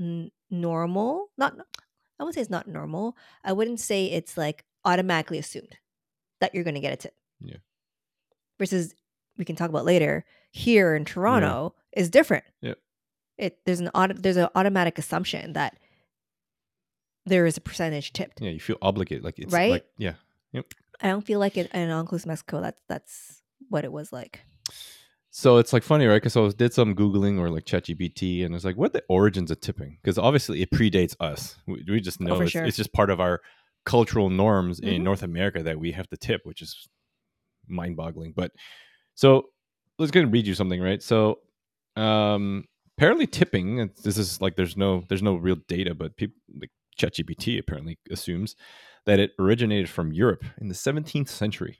n- 0.00 0.30
normal. 0.50 1.30
Not, 1.36 1.54
I 2.20 2.22
wouldn't 2.22 2.36
say 2.36 2.42
it's 2.42 2.50
not 2.50 2.68
normal. 2.68 3.16
I 3.42 3.52
wouldn't 3.54 3.80
say 3.80 4.06
it's 4.06 4.36
like 4.36 4.64
automatically 4.84 5.38
assumed 5.38 5.76
that 6.40 6.54
you're 6.54 6.62
going 6.62 6.74
to 6.74 6.80
get 6.80 6.92
a 6.92 6.96
tip. 6.96 7.14
Yeah. 7.40 7.56
Versus, 8.58 8.94
we 9.36 9.44
can 9.44 9.56
talk 9.56 9.68
about 9.68 9.84
later. 9.84 10.24
Here 10.52 10.94
in 10.94 11.04
Toronto 11.04 11.74
is 11.92 12.08
different. 12.08 12.44
Yeah. 12.60 12.74
It 13.36 13.58
there's 13.66 13.80
an 13.80 13.90
auto, 13.94 14.14
there's 14.14 14.36
an 14.36 14.48
automatic 14.54 14.96
assumption 14.96 15.54
that 15.54 15.76
there 17.26 17.44
is 17.46 17.56
a 17.56 17.60
percentage 17.60 18.12
tipped. 18.12 18.40
yeah, 18.40 18.50
you 18.50 18.60
feel 18.60 18.78
obligated, 18.80 19.24
like 19.24 19.38
it's 19.38 19.52
Right? 19.52 19.70
like 19.70 19.86
yeah. 19.98 20.14
I 21.02 21.08
don't 21.08 21.26
feel 21.26 21.38
like 21.38 21.58
it 21.58 21.70
in 21.74 21.90
all 21.90 22.00
inclusive 22.00 22.28
Mexico. 22.28 22.62
That's 22.62 22.80
that's 22.88 23.42
what 23.68 23.84
it 23.84 23.92
was 23.92 24.12
like. 24.12 24.40
So 25.30 25.58
it's 25.58 25.74
like 25.74 25.82
funny, 25.82 26.06
right? 26.06 26.16
Because 26.16 26.34
I 26.34 26.40
was, 26.40 26.54
did 26.54 26.72
some 26.72 26.94
googling 26.94 27.38
or 27.38 27.50
like 27.50 27.64
ChatGPT, 27.66 28.42
and 28.46 28.54
it's 28.54 28.64
like, 28.64 28.76
what 28.78 28.86
are 28.90 29.00
the 29.00 29.04
origins 29.10 29.50
of 29.50 29.60
tipping? 29.60 29.98
Because 30.02 30.16
obviously 30.16 30.62
it 30.62 30.70
predates 30.70 31.14
us. 31.20 31.56
We, 31.66 31.84
we 31.86 32.00
just 32.00 32.22
know 32.22 32.36
Oh, 32.36 32.40
it's, 32.40 32.52
sure. 32.52 32.64
it's 32.64 32.78
just 32.78 32.94
part 32.94 33.10
of 33.10 33.20
our 33.20 33.42
cultural 33.84 34.30
norms 34.30 34.80
in 34.80 35.02
Mhm. 35.02 35.04
North 35.04 35.22
America 35.22 35.62
that 35.62 35.78
we 35.78 35.92
have 35.92 36.08
to 36.08 36.16
tip, 36.16 36.40
which 36.44 36.62
is 36.62 36.88
mind-boggling. 37.68 38.32
But 38.34 38.52
so 39.14 39.50
let's 39.98 40.10
go 40.10 40.20
and 40.20 40.32
read 40.32 40.46
you 40.46 40.54
something, 40.54 40.80
right? 40.80 41.02
So 41.02 41.40
um, 41.96 42.64
apparently 42.96 43.26
tipping. 43.26 43.90
This 44.02 44.16
is 44.16 44.40
like 44.40 44.56
there's 44.56 44.76
no 44.76 45.04
there's 45.08 45.22
no 45.22 45.34
real 45.36 45.56
data, 45.68 45.94
but 45.94 46.16
people 46.16 46.36
like 46.58 46.70
ChatGPT 46.96 47.58
apparently 47.58 47.98
assumes 48.10 48.56
that 49.04 49.20
it 49.20 49.32
originated 49.38 49.88
from 49.88 50.12
Europe 50.12 50.44
in 50.60 50.68
the 50.68 50.74
17th 50.74 51.28
century. 51.28 51.78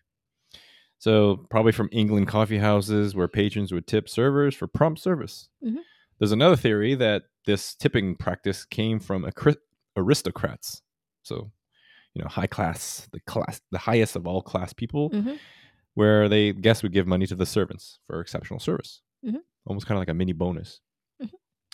So 0.98 1.46
probably 1.50 1.72
from 1.72 1.88
England 1.92 2.28
coffee 2.28 2.58
houses 2.58 3.14
where 3.14 3.28
patrons 3.28 3.72
would 3.72 3.86
tip 3.86 4.08
servers 4.08 4.54
for 4.54 4.66
prompt 4.66 5.00
service. 5.00 5.48
Mhm. 5.64 5.78
There's 6.18 6.32
another 6.32 6.56
theory 6.56 6.94
that 6.94 7.24
this 7.44 7.74
tipping 7.74 8.16
practice 8.16 8.64
came 8.64 8.98
from 8.98 9.30
aristocrats. 9.96 10.82
So, 11.22 11.52
you 12.14 12.22
know, 12.22 12.28
high 12.28 12.46
class, 12.46 13.08
the 13.12 13.20
class, 13.20 13.60
the 13.70 13.78
highest 13.78 14.16
of 14.16 14.26
all 14.26 14.40
class 14.42 14.72
people, 14.72 15.10
Mhm. 15.10 15.38
where 15.94 16.28
they 16.28 16.52
guests 16.52 16.82
would 16.82 16.92
give 16.92 17.06
money 17.06 17.26
to 17.26 17.34
the 17.34 17.46
servants 17.46 17.98
for 18.06 18.20
exceptional 18.20 18.60
service. 18.60 19.02
Mhm. 19.24 19.40
Almost 19.66 19.86
kind 19.86 19.96
of 19.96 20.00
like 20.00 20.08
a 20.08 20.14
mini 20.14 20.32
bonus. 20.32 20.80
Mhm. 21.20 21.30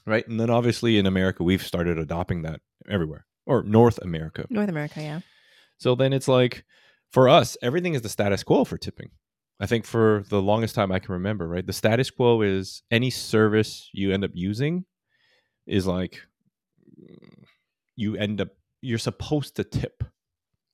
Right? 0.06 0.26
And 0.26 0.40
then 0.40 0.50
obviously 0.50 0.98
in 0.98 1.06
America 1.06 1.44
we've 1.44 1.62
started 1.64 1.98
adopting 1.98 2.42
that 2.42 2.60
everywhere. 2.88 3.26
Or 3.46 3.62
North 3.62 3.98
America. 4.02 4.46
North 4.50 4.68
America, 4.68 5.00
yeah. 5.02 5.20
So 5.78 5.94
then 5.94 6.12
it's 6.12 6.28
like 6.28 6.64
for 7.10 7.28
us, 7.28 7.56
everything 7.62 7.94
is 7.94 8.02
the 8.02 8.08
status 8.08 8.42
quo 8.42 8.64
for 8.64 8.78
tipping. 8.78 9.10
I 9.60 9.66
think 9.66 9.84
for 9.84 10.24
the 10.28 10.42
longest 10.42 10.74
time 10.74 10.90
I 10.90 10.98
can 10.98 11.12
remember, 11.12 11.46
right? 11.48 11.66
The 11.66 11.72
status 11.72 12.10
quo 12.10 12.42
is 12.42 12.82
any 12.90 13.10
service 13.10 13.88
you 13.92 14.12
end 14.12 14.24
up 14.24 14.32
using 14.34 14.84
is 15.66 15.86
like 15.86 16.20
you 17.96 18.16
end 18.16 18.40
up 18.40 18.48
you're 18.80 18.98
supposed 18.98 19.56
to 19.56 19.64
tip 19.64 20.02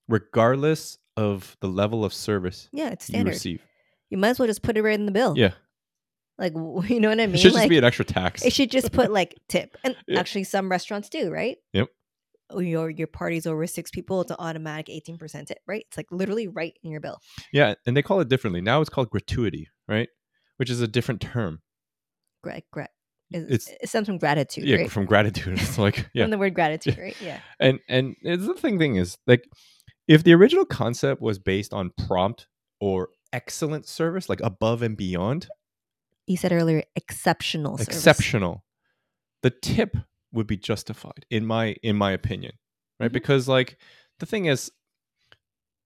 regardless 0.09 0.99
of 1.17 1.57
the 1.61 1.69
level 1.69 2.05
of 2.05 2.15
service 2.15 2.69
Yeah, 2.73 2.89
it's 2.91 3.09
you 3.09 3.15
standard. 3.15 3.31
receive. 3.33 3.63
You 4.11 4.17
might 4.19 4.31
as 4.31 4.39
well 4.39 4.49
just 4.49 4.63
put 4.63 4.77
it 4.77 4.83
right 4.83 4.99
in 4.99 5.05
the 5.07 5.13
bill. 5.13 5.35
Yeah. 5.37 5.53
Like 6.39 6.55
you 6.89 7.01
know 7.01 7.09
what 7.09 7.21
I 7.21 7.27
mean? 7.27 7.35
it 7.35 7.39
should 7.39 7.49
just 7.53 7.57
like 7.57 7.69
be 7.69 7.79
an 7.79 7.85
extra 7.85 8.05
tax. 8.05 8.45
it 8.45 8.53
should 8.53 8.71
just 8.71 8.93
put 8.93 9.11
like 9.13 9.35
tip. 9.49 9.77
And 9.85 9.97
Yeah. 10.07 10.21
actually 10.21 10.45
some 10.45 10.71
restaurants 10.71 11.09
do, 11.09 11.31
right? 11.31 11.57
Yep. 11.73 11.89
Oh, 12.51 12.61
Your 12.61 12.89
your 12.91 13.07
party's 13.07 13.47
over 13.47 13.67
six 13.67 13.91
people, 13.91 14.21
it's 14.23 14.31
an 14.31 14.37
automatic 14.39 14.87
18% 14.87 15.47
tip, 15.47 15.59
right? 15.67 15.85
It's 15.89 15.97
like 15.97 16.07
literally 16.11 16.49
right 16.49 16.75
in 16.83 16.91
your 16.91 17.01
bill. 17.01 17.19
yeah, 17.53 17.75
and 17.87 17.97
they 17.97 18.03
call 18.03 18.21
it 18.21 18.29
differently. 18.29 18.61
Now 18.63 18.81
it's 18.81 18.89
called 18.91 19.11
gratuity, 19.11 19.69
right? 19.87 20.09
Which 20.57 20.71
is 20.71 20.81
a 20.81 20.89
different 20.89 21.21
term. 21.21 21.61
Gra- 22.43 22.63
it, 23.31 23.43
It's- 23.43 23.69
it 23.83 23.89
stems 23.89 24.07
from 24.07 24.17
gratitude, 24.19 24.65
yeah, 24.65 24.77
right? 24.77 24.91
from 24.91 25.05
gratitude. 25.05 25.59
It's 25.61 25.77
like 25.87 26.09
yeah. 26.15 26.25
From 26.25 26.31
the 26.31 26.39
word 26.39 26.55
gratitude, 26.55 26.97
right? 26.99 27.17
Yeah. 27.21 27.41
and 27.61 27.81
and 27.89 28.17
it's 28.23 28.47
the 28.47 28.55
thing 28.55 28.79
thing 28.79 28.97
is 28.97 29.19
like 29.27 29.45
if 30.07 30.25
the 30.25 30.33
original 30.33 30.65
concept 30.65 31.21
was 31.21 31.39
based 31.39 31.75
on 31.75 31.91
prompt 32.07 32.47
or 32.81 33.11
excellent 33.33 33.87
service 33.87 34.29
like 34.31 34.41
above 34.41 34.81
and 34.81 34.97
beyond 34.97 35.49
You 36.27 36.39
said 36.39 36.53
earlier 36.53 36.83
exceptional 36.97 37.77
service. 37.77 37.95
exceptional 37.95 38.65
the 39.43 39.51
tip 39.51 39.97
would 40.33 40.47
be 40.47 40.57
justified 40.57 41.25
in 41.31 41.45
my 41.47 41.75
in 41.83 41.97
my 41.97 42.13
opinion 42.13 42.53
right 43.01 43.11
Mhm. 43.11 43.15
because 43.15 43.49
like 43.49 43.79
the 44.19 44.27
thing 44.27 44.47
is 44.47 44.71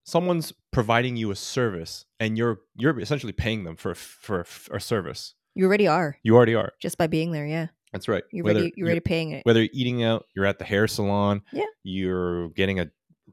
someone's 0.05 0.53
providing 0.71 1.15
you 1.15 1.31
a 1.31 1.35
service 1.35 2.05
and 2.19 2.37
you're 2.37 2.59
you're 2.75 2.99
essentially 2.99 3.31
paying 3.33 3.63
them 3.63 3.75
for 3.75 3.91
a- 3.91 3.95
for 3.95 4.45
a, 4.75 4.79
service 4.81 5.33
You 5.55 5.65
already 5.65 5.87
are 5.87 6.17
you 6.23 6.35
already 6.35 6.55
are 6.55 6.73
just 6.81 6.97
by 6.97 7.07
being 7.07 7.31
there, 7.31 7.45
yeah. 7.45 7.67
that's 7.93 8.07
right 8.07 8.23
You're 8.31 8.43
Whether 8.43 8.59
already 8.59 8.73
you're 8.75 8.87
already 8.87 8.99
paying 8.99 9.31
it. 9.31 9.45
whether 9.45 9.61
you're 9.61 9.69
eating 9.73 10.03
out 10.03 10.25
you're 10.35 10.45
at 10.45 10.59
the 10.59 10.65
hair 10.65 10.87
salon 10.87 11.41
Yeah. 11.53 11.65
you're 11.83 12.49
getting 12.49 12.79
a, 12.79 12.89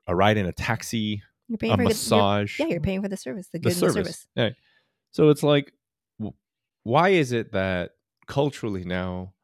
a 0.06 0.14
ride 0.14 0.36
in 0.36 0.46
a 0.46 0.52
taxi 0.52 1.22
You're 1.48 1.58
paying 1.58 1.72
a 1.72 1.76
for 1.76 1.82
good- 1.82 1.82
you're- 1.88 1.88
massage 1.94 2.60
yeah, 2.60 2.66
you're 2.66 2.80
paying 2.80 3.02
for 3.02 3.08
the 3.08 3.16
service, 3.16 3.48
the 3.52 3.58
the 3.58 3.62
good 3.64 3.72
the 3.72 3.74
service. 3.74 3.94
service. 3.94 4.26
Yeah. 4.36 4.50
So 5.12 5.30
it's 5.30 5.42
like, 5.42 5.72
why 6.84 7.08
is 7.08 7.32
it 7.32 7.50
that 7.52 7.92
culturally 8.28 8.84
now 8.84 9.34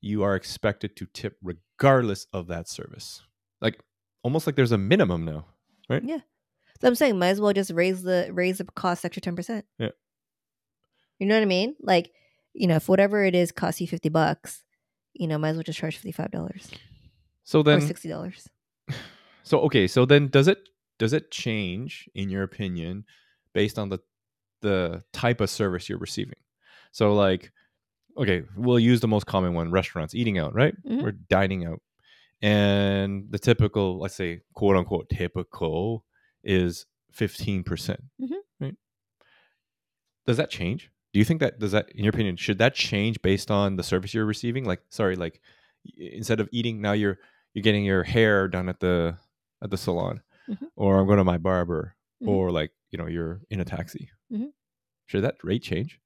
you 0.00 0.22
are 0.22 0.34
expected 0.34 0.96
to 0.96 1.06
tip 1.06 1.36
regardless 1.42 2.26
of 2.32 2.46
that 2.48 2.68
service? 2.68 3.22
Like 3.60 3.80
almost 4.22 4.46
like 4.46 4.56
there's 4.56 4.72
a 4.72 4.78
minimum 4.78 5.24
now. 5.24 5.46
Right? 5.88 6.02
Yeah. 6.04 6.20
So 6.80 6.88
I'm 6.88 6.94
saying, 6.94 7.18
might 7.18 7.28
as 7.28 7.40
well 7.40 7.52
just 7.52 7.70
raise 7.72 8.02
the 8.02 8.30
raise 8.32 8.58
the 8.58 8.64
cost 8.64 9.04
extra 9.04 9.20
ten 9.20 9.36
percent. 9.36 9.66
Yeah. 9.78 9.90
You 11.18 11.26
know 11.26 11.34
what 11.34 11.42
I 11.42 11.46
mean? 11.46 11.76
Like, 11.80 12.12
you 12.54 12.66
know, 12.66 12.76
if 12.76 12.88
whatever 12.88 13.24
it 13.24 13.34
is 13.34 13.52
costs 13.52 13.80
you 13.80 13.86
fifty 13.86 14.08
bucks, 14.08 14.64
you 15.12 15.28
know, 15.28 15.38
might 15.38 15.50
as 15.50 15.56
well 15.56 15.62
just 15.62 15.78
charge 15.78 15.96
fifty 15.96 16.12
five 16.12 16.30
dollars 16.30 16.70
So 17.44 17.60
or 17.60 17.64
then, 17.64 17.80
sixty 17.82 18.08
dollars. 18.08 18.48
so 19.42 19.60
okay, 19.60 19.86
so 19.86 20.06
then 20.06 20.28
does 20.28 20.48
it 20.48 20.68
does 20.98 21.12
it 21.12 21.30
change 21.30 22.08
in 22.14 22.30
your 22.30 22.42
opinion 22.42 23.04
based 23.52 23.78
on 23.78 23.90
the 23.90 23.98
the 24.62 25.02
type 25.12 25.40
of 25.40 25.50
service 25.50 25.88
you're 25.88 25.98
receiving? 25.98 26.38
So 26.92 27.14
like, 27.14 27.52
okay, 28.16 28.42
we'll 28.56 28.78
use 28.78 29.00
the 29.00 29.08
most 29.08 29.26
common 29.26 29.54
one: 29.54 29.70
restaurants, 29.70 30.14
eating 30.14 30.38
out, 30.38 30.54
right? 30.54 30.74
Mhm. 30.84 31.02
We're 31.02 31.12
dining 31.12 31.64
out, 31.66 31.80
and 32.42 33.26
the 33.30 33.38
typical, 33.38 33.98
let's 33.98 34.14
say, 34.14 34.40
quote 34.54 34.76
unquote, 34.76 35.08
typical 35.10 36.04
is 36.44 36.86
fifteen 37.12 37.62
percent, 37.64 38.00
Mhm. 38.20 38.36
right? 38.60 38.74
Does 40.26 40.36
that 40.36 40.50
change? 40.50 40.90
Do 41.12 41.18
you 41.18 41.24
think 41.24 41.40
that 41.40 41.58
does 41.58 41.72
that, 41.72 41.90
in 41.92 42.04
your 42.04 42.10
opinion, 42.10 42.36
should 42.36 42.58
that 42.58 42.74
change 42.74 43.20
based 43.22 43.50
on 43.50 43.76
the 43.76 43.82
service 43.82 44.14
you're 44.14 44.24
receiving? 44.26 44.64
Like, 44.64 44.82
sorry, 44.90 45.16
like 45.16 45.40
instead 45.96 46.40
of 46.40 46.48
eating, 46.52 46.80
now 46.80 46.92
you're 46.92 47.18
you're 47.54 47.62
getting 47.64 47.84
your 47.84 48.04
hair 48.04 48.46
done 48.48 48.68
at 48.68 48.78
the 48.80 49.16
at 49.62 49.70
the 49.70 49.76
salon, 49.76 50.22
Mhm. 50.48 50.68
or 50.76 50.98
I'm 51.00 51.06
going 51.06 51.18
to 51.18 51.24
my 51.24 51.38
barber, 51.38 51.96
Mhm. 52.22 52.28
or 52.28 52.50
like 52.52 52.70
you 52.90 52.98
know 52.98 53.06
you're 53.06 53.40
in 53.50 53.60
a 53.60 53.64
taxi. 53.64 54.10
Mhm. 54.32 54.52
Should 55.06 55.24
that 55.24 55.36
rate 55.42 55.62
change 55.62 55.98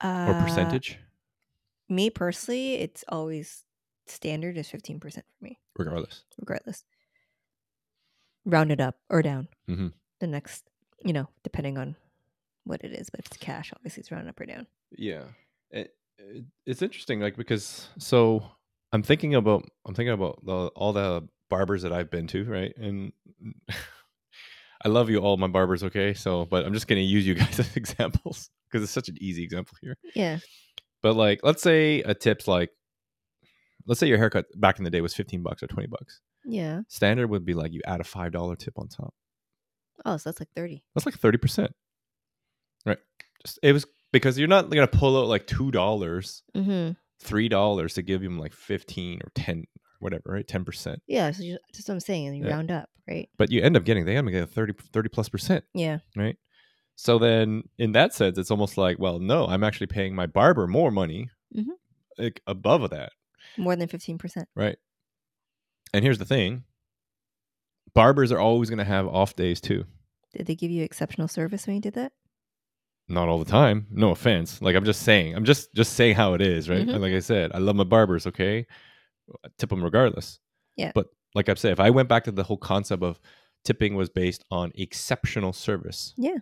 Uh, 0.00 0.26
or 0.28 0.34
percentage, 0.42 0.98
Me 1.88 2.10
personally, 2.10 2.74
it's 2.74 3.04
always 3.08 3.64
standard 4.06 4.56
is 4.58 4.68
fifteen 4.68 4.98
percent 5.00 5.24
for 5.38 5.44
me, 5.44 5.58
regardless? 5.76 6.24
regardless. 6.38 6.84
Rounded 8.44 8.80
up 8.80 8.96
or 9.08 9.22
down. 9.22 9.48
Mhm. 9.68 9.92
The 10.20 10.26
next, 10.26 10.68
you 11.04 11.12
know, 11.14 11.28
depending 11.42 11.78
on 11.78 11.96
what 12.64 12.82
it 12.84 12.92
is, 12.92 13.08
but 13.10 13.20
if 13.20 13.26
it's 13.26 13.36
cash, 13.38 13.72
obviously 13.74 14.00
it's 14.02 14.10
rounded 14.10 14.28
up 14.28 14.40
or 14.40 14.44
down. 14.46 14.66
Yeah, 14.90 15.24
it, 15.70 15.94
it, 16.18 16.44
it's 16.66 16.82
interesting, 16.82 17.20
like 17.20 17.36
because 17.36 17.88
so 17.98 18.42
I'm 18.92 19.02
thinking 19.02 19.34
about 19.34 19.64
I'm 19.86 19.94
thinking 19.94 20.12
about 20.12 20.44
the, 20.44 20.66
all 20.76 20.92
the 20.92 21.26
barbers 21.48 21.82
that 21.82 21.92
I've 21.92 22.10
been 22.10 22.26
to, 22.28 22.44
right? 22.44 22.76
And 22.76 23.12
I 24.84 24.88
love 24.88 25.08
you 25.08 25.18
all, 25.18 25.36
my 25.38 25.46
barbers. 25.48 25.82
Okay, 25.84 26.12
so 26.12 26.44
but 26.44 26.66
I'm 26.66 26.74
just 26.74 26.86
gonna 26.88 27.00
use 27.00 27.26
you 27.26 27.34
guys 27.42 27.58
as 27.58 27.74
examples 27.76 28.50
because 28.74 28.82
it's 28.82 28.92
such 28.92 29.08
an 29.08 29.16
easy 29.20 29.44
example 29.44 29.76
here. 29.80 29.96
Yeah. 30.16 30.38
But 31.00 31.14
like, 31.14 31.40
let's 31.44 31.62
say 31.62 32.00
a 32.00 32.12
tip's 32.14 32.48
like, 32.48 32.70
let's 33.86 34.00
say 34.00 34.08
your 34.08 34.18
haircut 34.18 34.46
back 34.56 34.78
in 34.78 34.84
the 34.84 34.90
day 34.90 35.00
was 35.00 35.14
15 35.14 35.42
bucks 35.44 35.62
or 35.62 35.68
20 35.68 35.86
bucks. 35.86 36.20
Yeah. 36.44 36.80
Standard 36.88 37.28
would 37.28 37.44
be 37.44 37.54
like 37.54 37.72
you 37.72 37.80
add 37.86 38.00
a 38.00 38.04
five 38.04 38.32
dollar 38.32 38.56
tip 38.56 38.74
on 38.78 38.88
top. 38.88 39.14
Oh, 40.04 40.16
so 40.16 40.28
that's 40.28 40.40
like 40.40 40.48
thirty. 40.56 40.82
That's 40.94 41.06
like 41.06 41.14
30 41.16 41.38
percent, 41.38 41.72
right? 42.84 42.98
Just 43.46 43.58
it 43.62 43.72
was 43.72 43.86
because 44.12 44.38
you're 44.38 44.48
not 44.48 44.68
gonna 44.70 44.86
pull 44.88 45.16
out 45.18 45.28
like 45.28 45.46
two 45.46 45.70
dollars 45.70 46.42
Mm-hmm. 46.56 46.92
three 47.22 47.48
dollars 47.48 47.94
to 47.94 48.02
give 48.02 48.20
him 48.22 48.38
like 48.38 48.52
15 48.52 49.20
or 49.24 49.30
10 49.36 49.64
whatever 50.00 50.22
right 50.26 50.46
10 50.46 50.64
percent 50.64 51.00
Yeah, 51.06 51.30
so 51.30 51.42
you, 51.44 51.58
that's 51.72 51.88
what 51.88 51.94
I'm 51.94 52.00
saying. 52.00 52.26
and 52.28 52.36
You 52.38 52.44
Yeah. 52.44 52.50
round 52.50 52.70
up, 52.70 52.88
right? 53.08 53.28
but 53.38 53.50
you 53.50 53.62
end 53.62 53.76
up 53.76 53.84
getting 53.84 54.04
they 54.04 54.16
end 54.16 54.26
up 54.28 54.32
getting 54.32 54.48
30 54.48 54.74
30 54.92 55.08
plus 55.08 55.28
percent 55.30 55.64
Yeah. 55.74 55.98
right 56.16 56.36
so 56.96 57.18
then 57.18 57.62
in 57.78 57.92
that 57.92 58.12
sense 58.14 58.38
it's 58.38 58.50
almost 58.50 58.76
like 58.78 58.98
well 58.98 59.18
no 59.18 59.46
i'm 59.46 59.64
actually 59.64 59.86
paying 59.86 60.14
my 60.14 60.26
barber 60.26 60.66
more 60.66 60.90
money 60.90 61.28
Mhm. 61.56 61.66
like 62.18 62.40
above 62.46 62.88
that 62.90 63.12
More 63.56 63.76
than 63.76 63.88
fifteen 63.88 64.18
percent. 64.18 64.48
right 64.54 64.76
and 65.92 66.04
here's 66.04 66.18
the 66.18 66.24
thing 66.24 66.64
barbers 67.94 68.32
are 68.32 68.38
always 68.40 68.68
going 68.70 68.78
to 68.78 68.84
have 68.84 69.06
off 69.06 69.36
days 69.36 69.60
too 69.60 69.84
Did 70.36 70.46
they 70.46 70.54
give 70.54 70.70
you 70.70 70.82
exceptional 70.84 71.28
service 71.28 71.66
when 71.66 71.76
you 71.76 71.82
did 71.82 71.94
that? 71.94 72.12
not 73.06 73.28
all 73.28 73.38
the 73.38 73.44
time 73.50 73.86
no 73.90 74.10
offense 74.10 74.62
like 74.62 74.74
i'm 74.74 74.84
just 74.84 75.02
saying 75.02 75.34
i'm 75.36 75.44
just 75.44 75.72
just 75.74 75.92
saying 75.92 76.14
how 76.14 76.32
it 76.32 76.40
is 76.40 76.70
right 76.70 76.86
Mhm. 76.86 76.92
and 76.94 77.02
like 77.02 77.12
i 77.12 77.18
said 77.18 77.50
i 77.54 77.58
love 77.58 77.76
my 77.76 77.84
barbers 77.84 78.26
okay 78.26 78.66
I 79.44 79.48
tip 79.58 79.68
them 79.70 79.82
regardless 79.84 80.38
Yeah. 80.76 80.92
but 80.94 81.08
like 81.34 81.48
i've 81.50 81.58
said 81.58 81.72
if 81.72 81.80
i 81.80 81.90
went 81.90 82.08
back 82.08 82.24
to 82.24 82.32
the 82.32 82.42
whole 82.44 82.56
concept 82.56 83.02
of 83.02 83.20
tipping 83.62 83.94
was 83.94 84.08
based 84.08 84.42
on 84.50 84.72
exceptional 84.74 85.52
service 85.52 86.14
Yeah. 86.16 86.38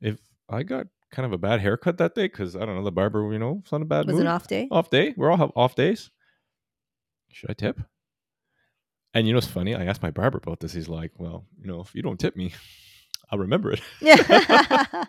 If 0.00 0.18
i 0.48 0.62
got 0.62 0.86
kind 1.10 1.24
of 1.26 1.32
a 1.32 1.38
bad 1.38 1.60
haircut 1.60 1.98
that 1.98 2.14
day 2.14 2.26
because 2.26 2.54
i 2.56 2.60
don't 2.60 2.74
know 2.76 2.84
the 2.84 2.92
barber 2.92 3.32
you 3.32 3.38
know 3.38 3.60
it's 3.62 3.72
on 3.72 3.82
a 3.82 3.84
bad 3.84 4.06
Was 4.06 4.14
mood 4.14 4.22
it 4.22 4.26
an 4.26 4.32
off 4.32 4.46
day? 4.46 4.68
off 4.70 4.90
day 4.90 5.14
we 5.16 5.26
all 5.26 5.36
have 5.36 5.50
off 5.56 5.74
days 5.74 6.10
should 7.30 7.50
i 7.50 7.54
tip 7.54 7.80
and 9.14 9.26
you 9.26 9.32
know 9.32 9.38
what's 9.38 9.46
funny 9.46 9.74
i 9.74 9.84
asked 9.84 10.02
my 10.02 10.10
barber 10.10 10.38
about 10.38 10.60
this 10.60 10.72
he's 10.72 10.88
like 10.88 11.12
well 11.18 11.46
you 11.60 11.66
know 11.66 11.80
if 11.80 11.94
you 11.94 12.02
don't 12.02 12.18
tip 12.20 12.36
me 12.36 12.52
i'll 13.30 13.38
remember 13.38 13.72
it 13.72 13.80
Yeah. 14.00 14.16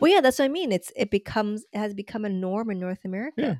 well, 0.00 0.10
yeah, 0.10 0.20
that's 0.20 0.38
what 0.38 0.46
I 0.46 0.48
mean. 0.48 0.72
It's 0.72 0.90
it 0.96 1.10
becomes 1.10 1.64
it 1.72 1.78
has 1.78 1.94
become 1.94 2.24
a 2.24 2.28
norm 2.28 2.70
in 2.70 2.78
North 2.78 3.04
America. 3.04 3.34
Yeah. 3.42 3.54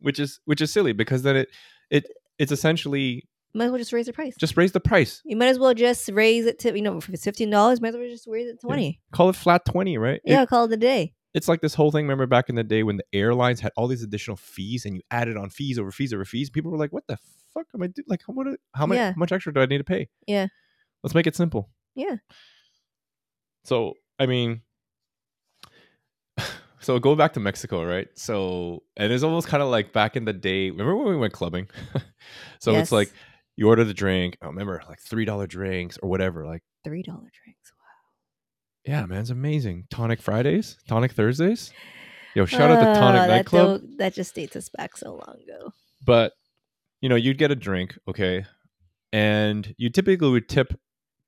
which 0.00 0.18
is 0.20 0.40
which 0.44 0.60
is 0.60 0.72
silly 0.72 0.92
because 0.92 1.22
then 1.22 1.36
it 1.36 1.48
it 1.90 2.04
it's 2.38 2.52
essentially 2.52 3.28
Might 3.56 3.64
as 3.66 3.70
well 3.70 3.78
just 3.78 3.92
raise 3.92 4.06
the 4.06 4.12
price. 4.12 4.34
just 4.38 4.56
raise 4.56 4.72
the 4.72 4.80
price 4.80 5.22
you 5.24 5.36
might 5.36 5.46
as 5.48 5.58
well 5.58 5.72
just 5.74 6.08
raise 6.12 6.44
it 6.46 6.58
to 6.60 6.76
you 6.76 6.82
know 6.82 6.98
if 6.98 7.08
it's 7.08 7.24
fifteen 7.24 7.50
dollars, 7.50 7.80
might 7.80 7.88
as 7.88 7.96
well 7.96 8.06
just 8.08 8.26
raise 8.28 8.48
it 8.48 8.60
to 8.60 8.66
twenty. 8.66 9.00
call 9.12 9.28
it 9.30 9.36
flat 9.36 9.64
20 9.64 9.96
right 9.98 10.20
It- 10.24 10.30
Yeah, 10.32 10.44
call 10.46 10.64
it 10.66 10.72
a 10.72 10.76
day. 10.76 11.14
it's 11.34 11.48
like 11.48 11.60
this 11.62 11.74
whole 11.74 11.90
thing 11.90 12.04
remember 12.04 12.26
back 12.26 12.48
in 12.48 12.54
the 12.54 12.64
day 12.64 12.82
when 12.82 12.98
the 12.98 13.04
airlines 13.12 13.60
had 13.60 13.72
all 13.76 13.88
these 13.88 14.02
additional 14.02 14.36
fees 14.36 14.84
and 14.84 14.94
you 14.96 15.02
added 15.10 15.36
on 15.36 15.48
fees 15.50 15.78
over 15.78 15.90
fees 15.90 16.12
over 16.12 16.24
fees 16.24 16.50
people 16.50 16.70
were 16.70 16.78
like 16.78 16.92
what 16.92 17.04
the 17.08 17.16
fuck 17.54 17.66
am 17.74 17.82
i 17.82 17.86
doing 17.86 18.04
like 18.08 18.20
how, 18.74 18.84
much, 18.86 18.96
Yeah. 18.96 19.10
how 19.12 19.18
much 19.18 19.32
extra 19.32 19.52
do 19.54 19.60
i 19.60 19.66
need 19.66 19.78
to 19.78 19.84
pay 19.84 20.08
Yeah. 20.26 20.48
let's 21.02 21.14
make 21.14 21.26
it 21.26 21.34
simple 21.34 21.70
Yeah. 21.94 22.16
so 23.64 23.94
i 24.18 24.26
mean 24.26 24.60
so 26.80 26.98
go 26.98 27.14
back 27.14 27.32
to 27.34 27.40
mexico 27.40 27.84
right 27.84 28.08
so 28.14 28.82
and 28.96 29.12
it's 29.12 29.22
almost 29.22 29.48
kind 29.48 29.62
of 29.62 29.68
like 29.70 29.92
back 29.92 30.16
in 30.16 30.24
the 30.24 30.32
day 30.32 30.70
remember 30.70 30.94
when 30.96 31.08
we 31.08 31.16
went 31.16 31.32
clubbing 31.32 31.68
so 32.60 32.74
it's 32.74 32.92
like 32.92 33.12
you 33.56 33.66
order 33.68 33.84
the 33.84 33.94
drink 33.94 34.36
i 34.42 34.46
remember 34.46 34.82
like 34.88 35.00
three 35.00 35.24
dollar 35.24 35.46
drinks 35.46 35.98
or 36.02 36.08
whatever 36.08 36.46
like 36.46 36.62
Three 36.84 37.02
dollar 37.02 37.28
drinks. 37.42 37.72
Wow. 37.76 38.92
Yeah 38.94 39.06
man 39.06 39.20
it's 39.20 39.30
amazing 39.30 39.86
tonic 39.90 40.20
fridays 40.22 40.76
tonic 40.88 41.12
thursdays 41.12 41.72
yo 42.34 42.44
shout 42.46 42.70
out 42.70 42.78
to 42.78 43.00
tonic 43.00 43.22
Uh, 43.22 43.26
that 43.26 43.28
nightclub 43.28 43.80
that 43.98 44.14
just 44.14 44.34
dates 44.34 44.54
us 44.56 44.68
back 44.68 44.96
so 44.96 45.12
long 45.12 45.36
ago. 45.42 45.72
but 46.04 46.32
you 47.02 47.08
know, 47.10 47.14
you'd 47.16 47.36
get 47.38 47.50
a 47.50 47.54
drink, 47.54 47.98
okay, 48.08 48.46
and 49.12 49.74
you 49.76 49.90
typically 49.90 50.30
would 50.30 50.48
tip 50.48 50.72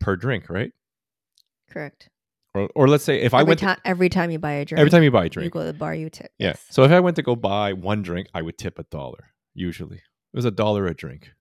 per 0.01 0.17
drink, 0.17 0.49
right? 0.49 0.73
Correct. 1.71 2.09
Or, 2.55 2.71
or 2.75 2.89
let's 2.89 3.05
say 3.05 3.21
if 3.21 3.35
I 3.35 3.43
went 3.43 3.61
to, 3.61 3.77
every 3.85 4.09
time 4.09 4.31
you 4.31 4.39
buy 4.39 4.53
a 4.53 4.65
drink, 4.65 4.81
every 4.81 4.91
time 4.91 5.03
you 5.03 5.11
buy 5.11 5.27
a 5.27 5.29
drink, 5.29 5.45
you 5.45 5.51
go 5.51 5.61
to 5.61 5.67
the 5.67 5.79
bar, 5.79 5.95
you 5.95 6.09
tip. 6.09 6.33
yeah. 6.39 6.49
Yes. 6.49 6.65
So 6.71 6.85
if 6.85 6.91
I 6.91 7.01
went 7.01 7.17
to 7.17 7.23
go 7.23 7.37
buy 7.37 7.75
one 7.75 8.03
drink, 8.03 8.29
I 8.35 8.41
would 8.43 8.57
tip 8.57 8.79
a 8.79 8.85
dollar 8.85 9.33
usually. 9.55 9.99
It 9.99 10.37
was 10.37 10.47
a 10.47 10.51
dollar 10.51 10.87
a 10.87 10.95
drink. 10.95 11.33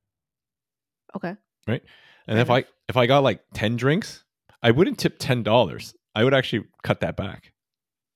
Okay. 1.16 1.36
Right. 1.68 1.82
And 2.28 2.36
Fair 2.36 2.42
if 2.42 2.50
I 2.50 2.66
if 2.90 2.98
I 2.98 3.06
got 3.08 3.24
like 3.24 3.42
ten 3.54 3.76
drinks, 3.76 4.24
I 4.62 4.72
wouldn't 4.72 4.98
tip 5.00 5.18
ten 5.20 5.44
dollars. 5.44 5.94
I 6.16 6.24
would 6.24 6.34
actually 6.34 6.66
cut 6.84 7.00
that 7.02 7.16
back. 7.16 7.54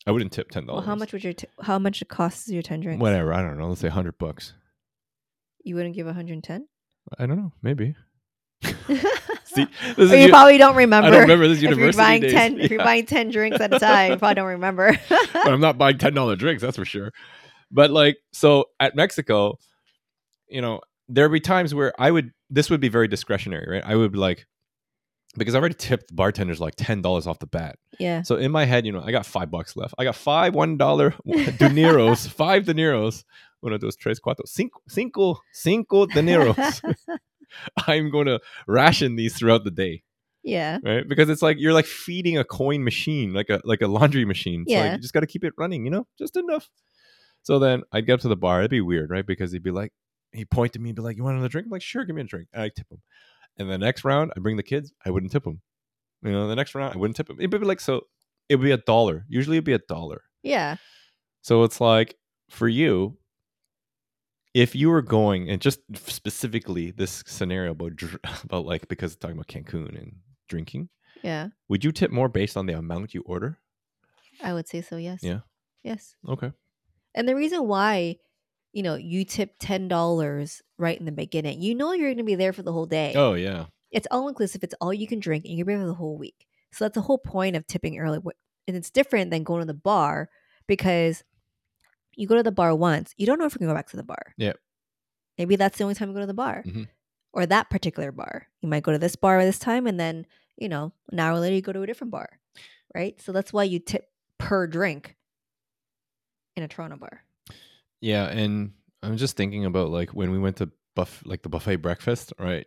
I 0.07 0.11
wouldn't 0.11 0.31
tip 0.31 0.49
ten 0.49 0.65
Well, 0.65 0.75
dollars. 0.77 0.87
how 0.87 0.95
much 0.95 1.13
would 1.13 1.23
your 1.23 1.33
t- 1.33 1.47
how 1.61 1.77
much 1.79 2.01
it 2.01 2.09
costs 2.09 2.49
your 2.49 2.63
ten 2.63 2.79
drinks? 2.81 3.01
Whatever. 3.01 3.33
I 3.33 3.41
don't 3.41 3.57
know. 3.57 3.67
Let's 3.69 3.81
say 3.81 3.89
hundred 3.89 4.17
bucks. 4.17 4.53
You 5.63 5.75
wouldn't 5.75 5.93
give 5.93 6.07
110? 6.07 6.67
I 7.19 7.25
don't 7.27 7.37
know. 7.37 7.51
Maybe. 7.61 7.95
See, 8.63 9.67
this 9.95 10.11
is 10.11 10.11
you 10.11 10.29
probably 10.29 10.57
don't 10.57 10.75
remember. 10.75 11.07
I 11.07 11.11
don't 11.11 11.21
remember 11.21 11.47
this 11.47 11.57
if 11.57 11.63
you're 11.63 11.71
university 11.73 12.01
buying 12.03 12.21
days. 12.21 12.31
ten, 12.31 12.59
if 12.59 12.71
you're 12.71 12.83
buying 12.83 13.05
ten 13.05 13.29
drinks 13.29 13.59
at 13.59 13.73
a 13.73 13.79
time, 13.79 14.11
you 14.13 14.17
probably 14.17 14.35
don't 14.35 14.47
remember. 14.47 14.97
but 15.09 15.47
I'm 15.47 15.59
not 15.59 15.77
buying 15.77 15.97
ten 15.97 16.13
dollar 16.13 16.35
drinks. 16.35 16.61
That's 16.61 16.77
for 16.77 16.85
sure. 16.85 17.11
But 17.69 17.91
like, 17.91 18.17
so 18.33 18.65
at 18.79 18.95
Mexico, 18.95 19.57
you 20.47 20.61
know, 20.61 20.81
there'd 21.09 21.31
be 21.31 21.39
times 21.41 21.75
where 21.75 21.93
I 21.99 22.11
would. 22.11 22.31
This 22.51 22.69
would 22.69 22.79
be 22.81 22.89
very 22.89 23.07
discretionary, 23.07 23.65
right? 23.77 23.83
I 23.85 23.95
would 23.95 24.11
be 24.11 24.19
like, 24.19 24.45
because 25.37 25.55
I 25.55 25.59
already 25.59 25.75
tipped 25.75 26.13
bartenders 26.15 26.59
like 26.59 26.73
ten 26.75 27.01
dollars 27.01 27.25
off 27.25 27.39
the 27.39 27.47
bat. 27.47 27.77
yeah. 27.99 28.21
So 28.21 28.35
in 28.35 28.51
my 28.51 28.65
head, 28.65 28.85
you 28.85 28.91
know, 28.91 29.01
I 29.01 29.11
got 29.11 29.25
five 29.25 29.49
bucks 29.49 29.75
left. 29.77 29.93
I 29.97 30.03
got 30.03 30.15
five 30.15 30.53
one 30.53 30.75
dollar 30.77 31.11
dineros, 31.25 32.27
five 32.43 32.63
dineros. 32.65 33.23
of 33.63 33.79
those 33.81 33.95
tres, 33.95 34.19
cuatro, 34.19 34.45
cinco, 34.45 34.79
cinco, 34.89 35.39
cinco 35.53 36.05
dineros. 36.07 36.81
I'm 37.87 38.09
going 38.11 38.27
to 38.27 38.39
ration 38.67 39.15
these 39.15 39.37
throughout 39.37 39.63
the 39.63 39.71
day, 39.71 40.03
yeah. 40.43 40.77
right? 40.83 41.07
Because 41.07 41.29
it's 41.29 41.41
like 41.41 41.57
you're 41.59 41.73
like 41.73 41.85
feeding 41.85 42.37
a 42.37 42.43
coin 42.43 42.83
machine, 42.83 43.33
like 43.33 43.49
a 43.49 43.61
like 43.63 43.81
a 43.81 43.87
laundry 43.87 44.25
machine. 44.25 44.61
It's 44.63 44.71
Yeah. 44.71 44.81
like 44.83 44.91
you 44.93 44.97
just 44.99 45.13
got 45.13 45.19
to 45.21 45.27
keep 45.27 45.43
it 45.43 45.53
running, 45.57 45.85
you 45.85 45.91
know, 45.91 46.07
just 46.17 46.35
enough. 46.37 46.69
So 47.43 47.57
then 47.59 47.83
I'd 47.91 48.05
get 48.05 48.13
up 48.15 48.19
to 48.21 48.27
the 48.27 48.35
bar. 48.35 48.59
It'd 48.59 48.71
be 48.71 48.81
weird, 48.81 49.09
right? 49.09 49.25
Because 49.25 49.51
he'd 49.51 49.63
be 49.63 49.71
like, 49.71 49.91
he'd 50.33 50.49
point 50.49 50.73
to 50.73 50.79
me 50.79 50.89
and 50.89 50.95
be 50.95 51.01
like, 51.01 51.17
"You 51.17 51.23
want 51.23 51.35
another 51.35 51.49
drink?" 51.49 51.65
I'm 51.67 51.71
like, 51.71 51.81
"Sure, 51.81 52.03
give 52.05 52.15
me 52.15 52.21
a 52.21 52.25
drink." 52.25 52.47
And 52.53 52.61
I 52.63 52.69
tip 52.69 52.89
him. 52.91 53.01
And 53.57 53.69
the 53.69 53.77
next 53.77 54.03
round, 54.05 54.31
I 54.35 54.39
bring 54.39 54.57
the 54.57 54.63
kids. 54.63 54.93
I 55.05 55.09
wouldn't 55.11 55.31
tip 55.31 55.43
them. 55.43 55.61
You 56.23 56.31
know, 56.31 56.47
the 56.47 56.55
next 56.55 56.73
round, 56.75 56.93
I 56.95 56.97
wouldn't 56.97 57.17
tip 57.17 57.27
them. 57.27 57.37
It'd 57.39 57.49
be 57.51 57.57
like 57.59 57.81
so. 57.81 58.01
It 58.49 58.55
would 58.57 58.63
be 58.65 58.71
a 58.71 58.77
dollar. 58.77 59.25
Usually, 59.29 59.57
it'd 59.57 59.65
be 59.65 59.73
a 59.73 59.79
dollar. 59.79 60.23
Yeah. 60.43 60.77
So 61.41 61.63
it's 61.63 61.81
like 61.81 62.17
for 62.49 62.67
you, 62.67 63.17
if 64.53 64.75
you 64.75 64.89
were 64.89 65.01
going 65.01 65.49
and 65.49 65.61
just 65.61 65.79
specifically 65.95 66.91
this 66.91 67.23
scenario 67.25 67.71
about 67.71 67.93
about 68.43 68.65
like 68.65 68.87
because 68.87 69.15
talking 69.15 69.37
about 69.37 69.47
Cancun 69.47 69.97
and 69.97 70.15
drinking, 70.49 70.89
Yeah. 71.23 71.49
would 71.69 71.83
you 71.83 71.91
tip 71.91 72.11
more 72.11 72.29
based 72.29 72.57
on 72.57 72.65
the 72.65 72.77
amount 72.77 73.13
you 73.13 73.21
order? 73.25 73.59
I 74.43 74.53
would 74.53 74.67
say 74.67 74.81
so. 74.81 74.97
Yes. 74.97 75.19
Yeah. 75.23 75.39
Yes. 75.83 76.15
Okay. 76.27 76.51
And 77.15 77.27
the 77.27 77.35
reason 77.35 77.67
why, 77.67 78.17
you 78.73 78.83
know, 78.83 78.95
you 78.95 79.25
tip 79.25 79.55
ten 79.59 79.87
dollars 79.87 80.61
right 80.77 80.97
in 80.97 81.05
the 81.05 81.11
beginning, 81.11 81.61
you 81.61 81.75
know 81.75 81.91
you're 81.93 82.07
going 82.09 82.17
to 82.17 82.23
be 82.23 82.35
there 82.35 82.53
for 82.53 82.63
the 82.63 82.71
whole 82.71 82.85
day. 82.85 83.13
Oh 83.15 83.33
yeah. 83.33 83.65
It's 83.91 84.07
all 84.09 84.27
inclusive. 84.29 84.63
It's 84.63 84.75
all 84.79 84.93
you 84.93 85.07
can 85.07 85.19
drink, 85.19 85.43
and 85.45 85.55
you're 85.57 85.65
there 85.65 85.79
for 85.79 85.85
the 85.85 85.93
whole 85.93 86.17
week. 86.17 86.47
So 86.71 86.85
that's 86.85 86.95
the 86.95 87.01
whole 87.01 87.17
point 87.17 87.55
of 87.57 87.67
tipping 87.67 87.99
early. 87.99 88.19
And 88.67 88.77
it's 88.77 88.89
different 88.89 89.31
than 89.31 89.43
going 89.43 89.59
to 89.61 89.65
the 89.65 89.73
bar 89.73 90.29
because 90.67 91.23
you 92.15 92.27
go 92.27 92.35
to 92.35 92.43
the 92.43 92.51
bar 92.53 92.73
once, 92.73 93.13
you 93.17 93.25
don't 93.25 93.37
know 93.39 93.45
if 93.45 93.57
going 93.57 93.67
to 93.67 93.73
go 93.73 93.77
back 93.77 93.89
to 93.89 93.97
the 93.97 94.03
bar. 94.03 94.33
Yep. 94.37 94.57
Maybe 95.37 95.55
that's 95.57 95.77
the 95.77 95.83
only 95.83 95.95
time 95.95 96.09
you 96.09 96.13
go 96.13 96.19
to 96.21 96.25
the 96.25 96.33
bar, 96.33 96.63
Mhm. 96.65 96.87
or 97.33 97.45
that 97.45 97.69
particular 97.69 98.11
bar. 98.13 98.47
You 98.61 98.69
might 98.69 98.83
go 98.83 98.91
to 98.93 98.99
this 98.99 99.15
bar 99.17 99.43
this 99.43 99.59
time, 99.59 99.87
and 99.87 99.99
then 99.99 100.25
you 100.57 100.69
know 100.69 100.93
an 101.11 101.19
hour 101.19 101.37
later 101.39 101.55
you 101.55 101.61
go 101.61 101.73
to 101.73 101.81
a 101.81 101.87
different 101.87 102.11
bar, 102.11 102.39
right? 102.95 103.19
So 103.19 103.31
that's 103.33 103.51
why 103.51 103.63
you 103.65 103.79
tip 103.79 104.09
per 104.37 104.67
drink 104.67 105.17
in 106.55 106.63
a 106.63 106.67
Toronto 106.69 106.95
bar. 106.97 107.23
Yeah, 108.01 108.25
and 108.27 108.73
I'm 109.03 109.17
just 109.17 109.37
thinking 109.37 109.65
about 109.65 109.89
like 109.89 110.09
when 110.11 110.31
we 110.31 110.39
went 110.39 110.57
to 110.57 110.71
buff 110.95 111.21
like 111.25 111.43
the 111.43 111.49
buffet 111.49 111.77
breakfast, 111.77 112.33
right? 112.39 112.65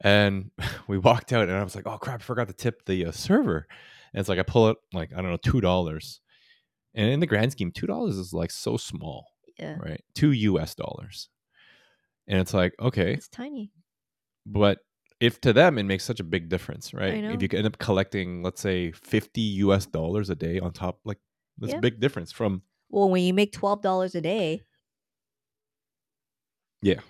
And 0.00 0.50
we 0.88 0.98
walked 0.98 1.32
out, 1.32 1.48
and 1.48 1.52
I 1.56 1.62
was 1.62 1.74
like, 1.76 1.86
"Oh 1.86 1.98
crap, 1.98 2.20
I 2.20 2.24
forgot 2.24 2.48
to 2.48 2.54
tip 2.54 2.84
the 2.86 3.06
uh, 3.06 3.12
server." 3.12 3.66
And 4.12 4.20
it's 4.20 4.28
like 4.28 4.38
I 4.38 4.42
pull 4.42 4.68
it 4.70 4.78
like 4.92 5.12
I 5.12 5.16
don't 5.22 5.30
know 5.30 5.36
two 5.36 5.60
dollars, 5.60 6.20
and 6.94 7.10
in 7.10 7.20
the 7.20 7.26
grand 7.26 7.52
scheme, 7.52 7.72
two 7.72 7.86
dollars 7.86 8.16
is 8.16 8.32
like 8.32 8.50
so 8.50 8.76
small, 8.76 9.26
Yeah, 9.58 9.76
right? 9.78 10.02
Two 10.14 10.32
U.S. 10.32 10.74
dollars, 10.74 11.28
and 12.26 12.40
it's 12.40 12.54
like 12.54 12.74
okay, 12.80 13.14
it's 13.14 13.28
tiny. 13.28 13.72
but 14.46 14.78
if 15.20 15.40
to 15.42 15.52
them 15.52 15.78
it 15.78 15.82
makes 15.84 16.04
such 16.04 16.20
a 16.20 16.24
big 16.24 16.48
difference, 16.48 16.94
right? 16.94 17.20
If 17.28 17.42
you 17.42 17.48
end 17.52 17.66
up 17.66 17.78
collecting, 17.78 18.42
let's 18.42 18.60
say, 18.60 18.92
fifty 18.92 19.42
U.S. 19.64 19.86
dollars 19.86 20.30
a 20.30 20.34
day 20.34 20.58
on 20.58 20.72
top, 20.72 21.00
like 21.04 21.18
that's 21.58 21.72
Yeah. 21.72 21.78
a 21.78 21.80
big 21.82 22.00
difference 22.00 22.32
from 22.32 22.62
Well, 22.88 23.10
when 23.10 23.22
you 23.22 23.34
make 23.34 23.52
twelve 23.52 23.82
dollars 23.82 24.14
a 24.14 24.20
day, 24.20 24.62
Yeah. 26.82 27.00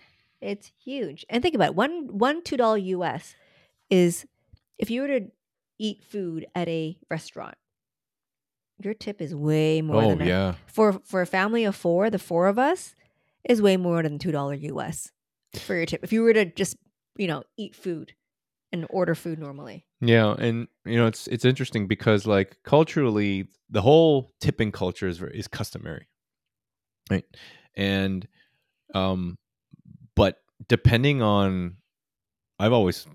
it's 0.40 0.70
huge. 0.82 1.24
And 1.28 1.42
think 1.42 1.54
about 1.54 1.68
it, 1.70 1.74
one 1.74 2.08
one 2.18 2.42
two 2.42 2.56
dollar 2.56 2.78
US 2.78 3.34
is 3.90 4.26
if 4.78 4.90
you 4.90 5.02
were 5.02 5.08
to 5.08 5.26
eat 5.78 6.02
food 6.04 6.46
at 6.54 6.68
a 6.68 6.96
restaurant, 7.10 7.56
your 8.82 8.94
tip 8.94 9.20
is 9.20 9.34
way 9.34 9.82
more 9.82 10.02
oh 10.04 10.08
than 10.10 10.22
a- 10.22 10.26
yeah, 10.26 10.54
for 10.66 10.94
for 11.04 11.20
a 11.20 11.26
family 11.26 11.64
of 11.64 11.76
four, 11.76 12.10
the 12.10 12.18
four 12.18 12.46
of 12.46 12.58
us 12.58 12.94
is 13.44 13.60
way 13.62 13.76
more 13.76 14.02
than 14.02 14.18
two 14.18 14.32
dollar 14.32 14.54
US 14.54 15.10
for 15.54 15.74
your 15.74 15.86
tip. 15.86 16.02
If 16.02 16.12
you 16.12 16.22
were 16.22 16.32
to 16.32 16.44
just 16.46 16.76
you 17.16 17.26
know 17.26 17.42
eat 17.56 17.74
food 17.74 18.14
and 18.72 18.86
order 18.90 19.14
food 19.14 19.38
normally, 19.38 19.84
Yeah, 20.00 20.34
and 20.38 20.68
you 20.84 20.96
know 20.96 21.06
it's 21.06 21.26
it's 21.28 21.44
interesting 21.44 21.86
because 21.86 22.26
like 22.26 22.56
culturally, 22.64 23.48
the 23.68 23.82
whole 23.82 24.32
tipping 24.40 24.72
culture 24.72 25.08
is 25.08 25.18
very, 25.18 25.38
is 25.38 25.48
customary, 25.48 26.06
right? 27.10 27.24
And 27.76 28.26
um, 28.94 29.36
but 30.20 30.36
depending 30.68 31.22
on, 31.22 31.76
I've 32.58 32.72
always 32.72 33.06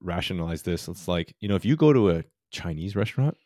rationalized 0.00 0.64
this. 0.64 0.88
It's 0.88 1.06
like 1.08 1.34
you 1.40 1.48
know 1.48 1.56
if 1.56 1.64
you 1.64 1.76
go 1.76 1.92
to 1.92 2.10
a 2.10 2.24
Chinese 2.50 2.96
restaurant, 2.96 3.36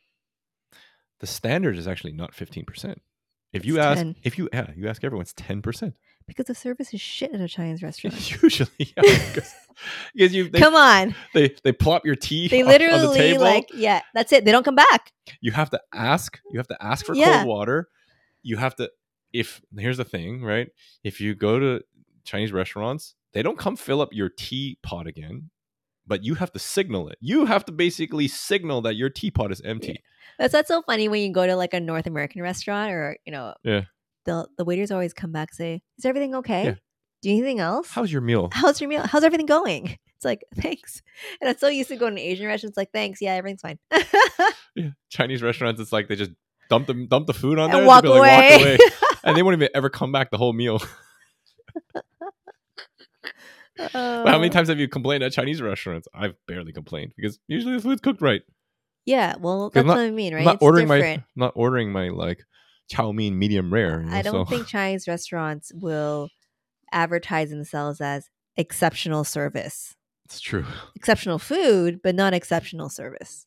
the 1.20 1.26
standard 1.26 1.76
is 1.76 1.86
actually 1.88 2.12
not 2.12 2.34
fifteen 2.34 2.64
percent. 2.64 3.00
If 3.52 3.66
you 3.66 3.74
It's 3.76 3.84
ask, 3.84 3.98
10. 3.98 4.16
if 4.22 4.38
you 4.38 4.48
yeah, 4.52 4.70
you 4.74 4.88
ask 4.88 5.04
everyone, 5.04 5.22
it's 5.22 5.34
ten 5.34 5.60
percent. 5.60 5.94
because 6.26 6.46
the 6.46 6.54
service 6.54 6.94
is 6.94 7.00
shit 7.02 7.34
at 7.34 7.40
a 7.40 7.48
Chinese 7.48 7.82
restaurant. 7.82 8.16
Usually, 8.42 8.70
yeah, 8.78 9.02
because, 9.02 9.54
because 10.14 10.34
you 10.34 10.48
they, 10.48 10.58
Come 10.58 10.74
on, 10.74 11.14
they 11.34 11.54
they 11.64 11.72
plop 11.72 12.06
your 12.06 12.16
tea 12.16 12.48
they 12.48 12.62
on- 12.62 12.66
on 12.72 12.78
the 12.78 12.86
literally 12.86 13.18
table. 13.18 13.42
like 13.44 13.66
yeah, 13.74 14.00
that's 14.14 14.32
it. 14.32 14.44
They 14.44 14.52
don't 14.52 14.64
come 14.64 14.76
back. 14.76 15.12
you 15.42 15.52
have 15.52 15.68
to 15.70 15.80
ask 15.92 16.40
you 16.50 16.58
have 16.58 16.68
to 16.68 16.82
ask 16.82 17.04
for 17.04 17.14
Yeah. 17.14 17.38
cold 17.38 17.48
water 17.48 17.88
you 18.44 18.56
have 18.56 18.74
to 18.76 18.90
if 19.32 19.60
here's 19.78 19.96
the 19.98 20.04
thing 20.04 20.42
right 20.42 20.68
if 21.04 21.20
you 21.20 21.34
go 21.34 21.58
to 21.58 21.80
chinese 22.24 22.52
restaurants 22.52 23.14
they 23.32 23.42
don't 23.42 23.58
come 23.58 23.76
fill 23.76 24.00
up 24.00 24.10
your 24.12 24.28
teapot 24.28 25.06
again 25.06 25.50
but 26.06 26.24
you 26.24 26.34
have 26.34 26.52
to 26.52 26.58
signal 26.58 27.08
it 27.08 27.18
you 27.20 27.46
have 27.46 27.64
to 27.64 27.72
basically 27.72 28.28
signal 28.28 28.82
that 28.82 28.94
your 28.96 29.08
teapot 29.10 29.50
is 29.52 29.60
empty 29.62 30.02
That's 30.38 30.52
that's 30.52 30.68
so 30.68 30.82
funny 30.82 31.08
when 31.08 31.20
you 31.20 31.32
go 31.32 31.46
to 31.46 31.56
like 31.56 31.74
a 31.74 31.80
North 31.80 32.06
American 32.06 32.42
restaurant 32.42 32.90
or 32.92 33.16
you 33.26 33.32
know, 33.32 33.54
Yeah. 33.64 33.82
The 34.24 34.46
the 34.56 34.64
waiters 34.64 34.90
always 34.90 35.12
come 35.12 35.32
back 35.32 35.48
and 35.50 35.56
say, 35.56 35.82
"Is 35.98 36.04
everything 36.04 36.34
okay? 36.36 36.64
Yeah. 36.64 36.74
Do 37.22 37.28
you 37.28 37.34
need 37.34 37.40
anything 37.42 37.60
else? 37.60 37.88
how's 37.90 38.10
your 38.12 38.22
meal 38.22 38.48
How's 38.52 38.80
your 38.80 38.88
meal? 38.88 39.04
How's 39.06 39.24
everything 39.24 39.46
going?" 39.46 39.98
It's 40.16 40.24
like 40.24 40.44
thanks. 40.54 41.02
And 41.40 41.50
I'm 41.50 41.58
so 41.58 41.66
used 41.66 41.88
to 41.88 41.96
going 41.96 42.14
to 42.14 42.20
Asian 42.22 42.46
restaurants. 42.46 42.76
Like 42.76 42.92
thanks, 42.92 43.20
yeah, 43.20 43.32
everything's 43.34 43.60
fine. 43.62 43.78
yeah. 44.76 44.90
chinese 45.10 45.42
restaurants 45.42 45.80
it's 45.80 45.92
like 45.92 46.06
they 46.08 46.14
just 46.16 46.30
dump 46.70 46.86
the 46.86 46.94
dump 46.94 47.26
the 47.26 47.34
food 47.34 47.58
on 47.58 47.70
And 47.70 47.80
there 47.80 47.86
walk 47.86 48.04
be 48.04 48.08
like, 48.08 48.20
walk 48.20 48.28
away. 48.60 48.62
away 48.62 48.78
and 49.24 49.36
they 49.36 49.42
won't 49.42 49.54
even 49.56 49.68
ever 49.74 49.90
come 49.90 50.12
back 50.12 50.30
the 50.30 50.38
whole 50.38 50.52
meal 50.52 50.80
But 53.76 53.92
how 53.92 54.38
many 54.38 54.48
Uh, 54.48 54.52
times 54.52 54.68
have 54.68 54.78
you 54.78 54.88
complained 54.88 55.24
at 55.24 55.32
chinese 55.32 55.62
restaurants 55.62 56.06
i've 56.14 56.34
barely 56.46 56.72
complained 56.72 57.12
because 57.16 57.38
usually 57.48 57.76
the 57.76 57.82
food's 57.82 58.00
cooked 58.02 58.20
right 58.20 58.42
Yeah, 59.06 59.34
well, 59.40 59.70
that's 59.70 59.86
not- 59.86 59.96
what 59.96 60.04
I 60.04 60.10
mean, 60.10 60.32
right? 60.34 60.40
I'm 60.40 60.44
not 60.44 60.54
It's 60.56 60.62
ordering 60.62 60.86
different. 60.88 61.24
my 61.36 61.44
not 61.46 61.52
ordering 61.56 61.90
my 61.92 62.08
like 62.10 62.40
chow 62.90 63.10
mein 63.12 63.38
medium 63.38 63.72
rare. 63.72 64.00
you 64.02 64.06
know, 64.10 64.16
I 64.16 64.22
don't 64.22 64.46
so- 64.46 64.50
think 64.50 64.66
Chinese 64.68 65.08
restaurants 65.08 65.72
will 65.74 66.28
advertise 66.92 67.50
themselves 67.50 68.00
as 68.00 68.28
exceptional 68.56 69.24
service, 69.24 69.96
it's 70.26 70.40
true. 70.40 70.66
exceptional 70.94 71.38
food, 71.38 72.00
but 72.04 72.14
not 72.14 72.34
exceptional 72.34 72.88
service. 72.90 73.46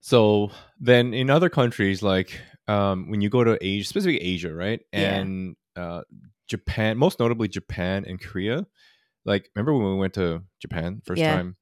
So 0.00 0.50
then 0.78 1.12
in 1.14 1.30
other 1.30 1.48
countries, 1.48 2.02
like 2.02 2.40
um, 2.68 3.10
when 3.10 3.20
you 3.20 3.28
go 3.30 3.42
to 3.44 3.58
Asia, 3.60 3.86
specifically 3.88 4.22
Asia, 4.26 4.54
right, 4.54 4.80
Yeah. 4.92 5.14
and 5.16 5.56
uh, 5.76 6.02
Japan, 6.48 6.96
most 6.98 7.18
notably 7.20 7.48
Japan 7.48 8.04
and 8.06 8.20
Korea. 8.20 8.66
Like, 9.24 9.50
remember 9.54 9.72
when 9.74 9.92
we 9.92 9.96
went 9.98 10.14
to 10.14 10.42
Japan 10.60 11.00
first 11.04 11.20
Yeah. 11.20 11.34
time, 11.36 11.56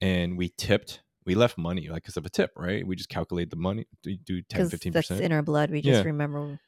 and 0.00 0.36
we 0.38 0.48
tipped, 0.56 1.02
we 1.24 1.34
left 1.34 1.56
money 1.58 1.88
like 1.88 2.02
because 2.02 2.16
of 2.16 2.26
a 2.26 2.30
tip, 2.30 2.50
right? 2.56 2.86
We 2.86 2.96
just 2.96 3.08
calculate 3.08 3.50
the 3.50 3.56
money, 3.56 3.86
do, 4.02 4.16
do 4.16 4.42
10, 4.42 4.68
15 4.70 4.92
that's 4.92 5.10
in 5.10 5.30
our 5.32 5.42
blood. 5.42 5.70
We 5.70 5.82
just 5.82 5.98
Yeah. 6.00 6.06
remember. 6.06 6.58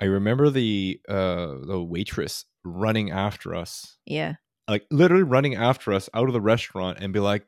I 0.00 0.06
remember 0.06 0.48
the 0.48 1.00
uh, 1.08 1.56
the 1.66 1.82
waitress 1.82 2.46
running 2.64 3.10
after 3.10 3.54
us 3.54 3.98
Yeah. 4.06 4.36
like 4.66 4.86
literally 4.90 5.24
running 5.24 5.54
after 5.56 5.92
us 5.92 6.08
out 6.14 6.26
of 6.28 6.32
the 6.32 6.40
restaurant 6.40 6.98
and 7.00 7.12
be 7.12 7.20
like, 7.20 7.46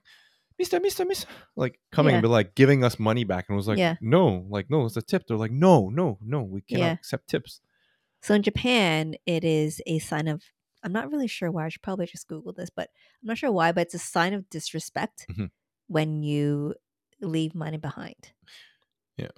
Mister, 0.58 0.78
Mister, 0.80 1.04
Mister, 1.06 1.26
like 1.56 1.80
coming 1.92 2.14
and 2.14 2.22
be 2.22 2.28
like 2.28 2.54
giving 2.54 2.84
us 2.84 2.98
money 2.98 3.24
back, 3.24 3.46
and 3.48 3.56
was 3.56 3.68
like, 3.68 3.78
Yeah. 3.78 3.96
no, 4.02 4.44
like 4.50 4.68
no, 4.68 4.84
it's 4.84 4.96
a 4.98 5.02
tip. 5.02 5.26
They're 5.26 5.36
like, 5.38 5.50
no, 5.50 5.88
no, 5.88 6.18
no, 6.20 6.42
we 6.42 6.60
cannot 6.60 6.86
Yeah. 6.86 6.92
accept 6.92 7.28
tips. 7.28 7.60
So 8.20 8.34
in 8.34 8.42
Japan, 8.42 9.14
it 9.24 9.44
is 9.44 9.80
a 9.86 9.98
sign 10.00 10.28
of. 10.28 10.42
I'm 10.82 10.92
not 10.92 11.10
really 11.10 11.28
sure 11.28 11.50
why. 11.50 11.66
I 11.66 11.68
should 11.68 11.82
probably 11.82 12.06
just 12.06 12.26
Google 12.28 12.52
this, 12.52 12.70
but 12.70 12.90
I'm 13.22 13.28
not 13.28 13.38
sure 13.38 13.52
why. 13.52 13.72
But 13.72 13.82
it's 13.82 13.94
a 13.94 13.98
sign 13.98 14.34
of 14.34 14.48
disrespect 14.50 15.26
Mhm. 15.30 15.50
when 15.86 16.22
you 16.22 16.74
leave 17.20 17.54
money 17.54 17.76
behind. 17.78 18.32
Yeah. 19.16 19.28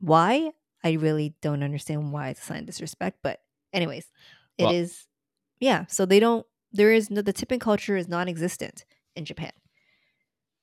Why? 0.00 0.52
I 0.84 0.92
really 0.92 1.34
don't 1.40 1.62
understand 1.62 2.12
why 2.12 2.28
it's 2.28 2.40
a 2.42 2.44
sign 2.44 2.60
of 2.60 2.66
disrespect. 2.66 3.18
But 3.22 3.40
anyways, 3.72 4.06
it 4.58 4.70
is. 4.72 5.06
Well- 5.06 5.12
Yeah. 5.60 5.86
So 5.86 6.04
they 6.06 6.20
don't. 6.20 6.46
There 6.72 6.92
is 6.92 7.10
no. 7.10 7.22
The 7.22 7.32
tipping 7.32 7.58
culture 7.60 7.96
is 7.96 8.08
non-existent 8.08 8.84
in 9.14 9.24
Japan. 9.24 9.52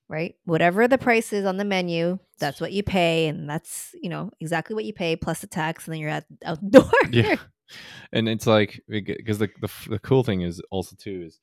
Right. 0.10 0.36
Whatever 0.46 0.88
the 0.88 1.00
price 1.00 1.34
is 1.34 1.44
on 1.46 1.58
the 1.58 1.66
menu, 1.66 2.20
that's 2.38 2.62
what 2.62 2.72
you 2.74 2.84
pay, 2.84 3.28
and 3.28 3.50
that's 3.50 3.96
you 4.00 4.10
know 4.10 4.30
exactly 4.40 4.76
what 4.76 4.86
you 4.86 4.94
pay 4.94 5.16
plus 5.16 5.40
the 5.42 5.48
tax, 5.48 5.86
and 5.88 5.94
then 5.94 6.00
you're 6.02 6.10
at 6.12 6.26
out 6.46 6.60
the 6.62 6.70
door. 6.82 6.92
yeah 7.12 7.38
and 8.12 8.28
it's 8.30 8.46
like 8.48 8.82
because 8.88 9.40
the, 9.40 9.50
the 9.62 9.70
the 9.90 10.00
cool 10.00 10.24
thing 10.24 10.42
is 10.42 10.62
also 10.72 10.96
too 11.00 11.24
is 11.26 11.40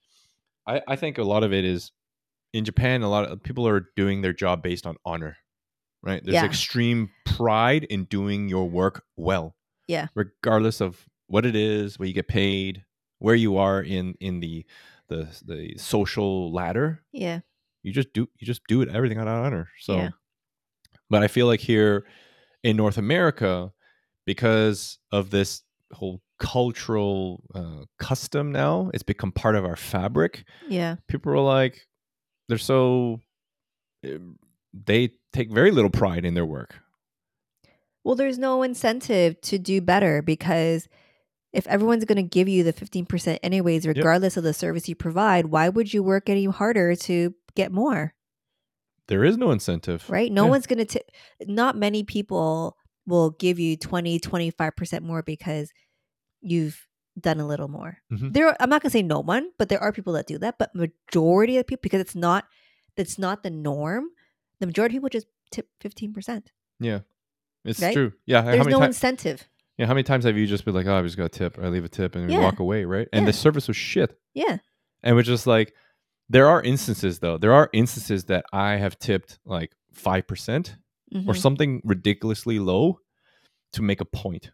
i 0.67 0.81
i 0.89 0.97
think 0.97 1.19
a 1.19 1.23
lot 1.23 1.43
of 1.43 1.53
it 1.53 1.65
is 1.65 1.93
in 2.53 2.65
japan 2.65 3.03
a 3.03 3.09
lot 3.11 3.25
of 3.25 3.43
people 3.43 3.67
are 3.67 3.87
doing 3.97 4.21
their 4.23 4.33
job 4.33 4.63
based 4.63 4.87
on 4.87 4.97
honor 5.05 5.37
right 6.03 6.23
there's 6.25 6.35
Yeah. 6.35 6.45
extreme 6.45 7.11
pride 7.25 7.85
in 7.85 8.05
doing 8.05 8.49
your 8.49 8.69
work 8.69 9.05
well 9.17 9.55
Yeah. 9.89 10.09
regardless 10.15 10.81
of 10.81 11.05
what 11.27 11.47
it 11.47 11.57
is 11.57 11.99
what 11.99 12.09
you 12.09 12.15
get 12.15 12.29
paid 12.29 12.85
where 13.19 13.35
you 13.35 13.57
are 13.57 13.83
in 13.83 14.15
in 14.21 14.41
the 14.41 14.65
the 15.09 15.29
the 15.45 15.75
social 15.79 16.53
ladder 16.53 17.03
yeah. 17.13 17.41
you 17.83 17.93
just 17.93 18.13
do 18.13 18.29
you 18.39 18.47
just 18.47 18.63
do 18.69 18.83
it 18.83 18.89
everything 18.89 19.19
out 19.19 19.27
of 19.29 19.45
honor 19.45 19.69
so 19.81 19.97
Yeah. 19.97 20.11
but 21.09 21.23
i 21.23 21.29
feel 21.29 21.47
like 21.47 21.61
here 21.61 22.05
in 22.63 22.77
north 22.77 22.99
america 22.99 23.73
because 24.27 24.99
of 25.13 25.31
this 25.31 25.63
whole 25.93 26.21
cultural 26.39 27.43
uh, 27.55 27.85
custom 27.99 28.51
now 28.53 28.91
it's 28.95 29.03
become 29.03 29.33
part 29.33 29.57
of 29.57 29.65
our 29.65 29.77
fabric 29.77 30.45
Yeah. 30.69 30.97
people 31.09 31.33
are 31.33 31.39
like 31.41 31.87
they're 32.49 32.59
so 32.59 33.21
eh, 34.05 34.19
they 34.73 35.11
take 35.33 35.51
very 35.53 35.71
little 35.71 35.91
pride 35.91 36.25
in 36.25 36.35
their 36.35 36.47
work 36.47 36.77
Well, 38.05 38.15
there's 38.15 38.39
no 38.39 38.63
incentive 38.63 39.41
to 39.43 39.59
do 39.59 39.81
better 39.81 40.23
because 40.23 40.89
if 41.53 41.67
everyone's 41.67 42.05
going 42.07 42.17
to 42.17 42.23
give 42.23 42.49
you 42.49 42.63
the 42.63 42.73
15% 42.73 43.39
anyways, 43.43 43.87
regardless 43.87 44.37
of 44.37 44.45
the 44.45 44.55
service 44.55 44.89
you 44.89 44.95
provide, 44.95 45.47
why 45.47 45.69
would 45.69 45.93
you 45.93 46.03
work 46.03 46.29
any 46.31 46.47
harder 46.47 46.95
to 46.95 47.35
get 47.55 47.73
more? 47.73 48.15
there 49.09 49.25
is 49.25 49.37
no 49.37 49.51
incentive 49.51 50.09
Right? 50.09 50.31
No 50.31 50.45
Yeah. 50.45 50.51
one's 50.51 50.67
going 50.69 50.87
to. 50.87 51.05
Not 51.47 51.77
many 51.77 52.05
people 52.05 52.77
will 53.07 53.31
give 53.31 53.59
you 53.59 53.77
20, 53.77 54.19
25% 54.21 55.03
more 55.03 55.23
because 55.23 55.73
you've 56.41 56.87
done 57.19 57.41
a 57.41 57.47
little 57.47 57.69
more. 57.69 57.99
Mhm. 58.13 58.33
There, 58.33 58.57
I'm 58.63 58.71
not 58.71 58.83
going 58.83 58.91
to 58.91 58.93
say 58.99 59.03
no 59.03 59.21
one, 59.21 59.51
but 59.59 59.69
there 59.69 59.81
are 59.81 59.93
people 59.93 60.13
that 60.15 60.27
do 60.27 60.39
that. 60.39 60.59
But 60.59 60.75
majority 60.75 61.57
of 61.59 61.67
people, 61.67 61.81
because 61.83 62.01
it's 62.01 62.15
not, 62.15 62.47
that's 62.97 63.19
not 63.19 63.43
the 63.43 63.51
norm. 63.51 64.09
The 64.61 64.67
majority 64.67 64.97
of 64.97 65.03
people 65.03 65.09
just 65.11 65.27
tip 65.51 65.69
15%. 65.83 66.47
yeah 66.79 67.01
it's 67.65 67.83
Right? 67.83 67.93
true 67.93 68.13
yeah 68.25 68.43
how 68.43 68.53
There's 68.53 68.67
no 68.69 68.83
incentive. 68.83 69.47
yeah 69.77 69.87
how 69.87 69.93
many 69.95 70.03
times 70.05 70.25
have 70.25 70.37
you 70.39 70.47
just 70.47 70.65
been 70.65 70.75
like 70.75 70.87
oh 70.87 70.97
i 70.97 71.03
just 71.03 71.17
got 71.19 71.25
a 71.25 71.29
tip 71.29 71.59
i 71.61 71.67
leave 71.69 71.85
a 71.85 71.89
tip 71.91 72.15
and 72.15 72.27
we 72.29 72.39
walk 72.39 72.59
away 72.61 72.85
right 72.87 73.07
and 73.13 73.27
the 73.29 73.33
service 73.35 73.67
was 73.69 73.77
shit 73.77 74.17
Yeah. 74.33 74.59
and 75.03 75.15
we're 75.17 75.23
just 75.25 75.47
like 75.47 75.75
there 76.31 76.47
are 76.49 76.63
instances 76.63 77.19
though 77.19 77.37
there 77.37 77.53
are 77.53 77.69
instances 77.75 78.25
that 78.27 78.45
i 78.53 78.77
have 78.77 78.99
tipped 78.99 79.39
like 79.45 79.73
5% 79.95 80.77
or 81.13 81.35
Mhm. 81.35 81.37
something 81.37 81.81
ridiculously 81.85 82.59
low 82.59 83.01
to 83.73 83.83
make 83.83 84.01
a 84.01 84.05
point 84.05 84.51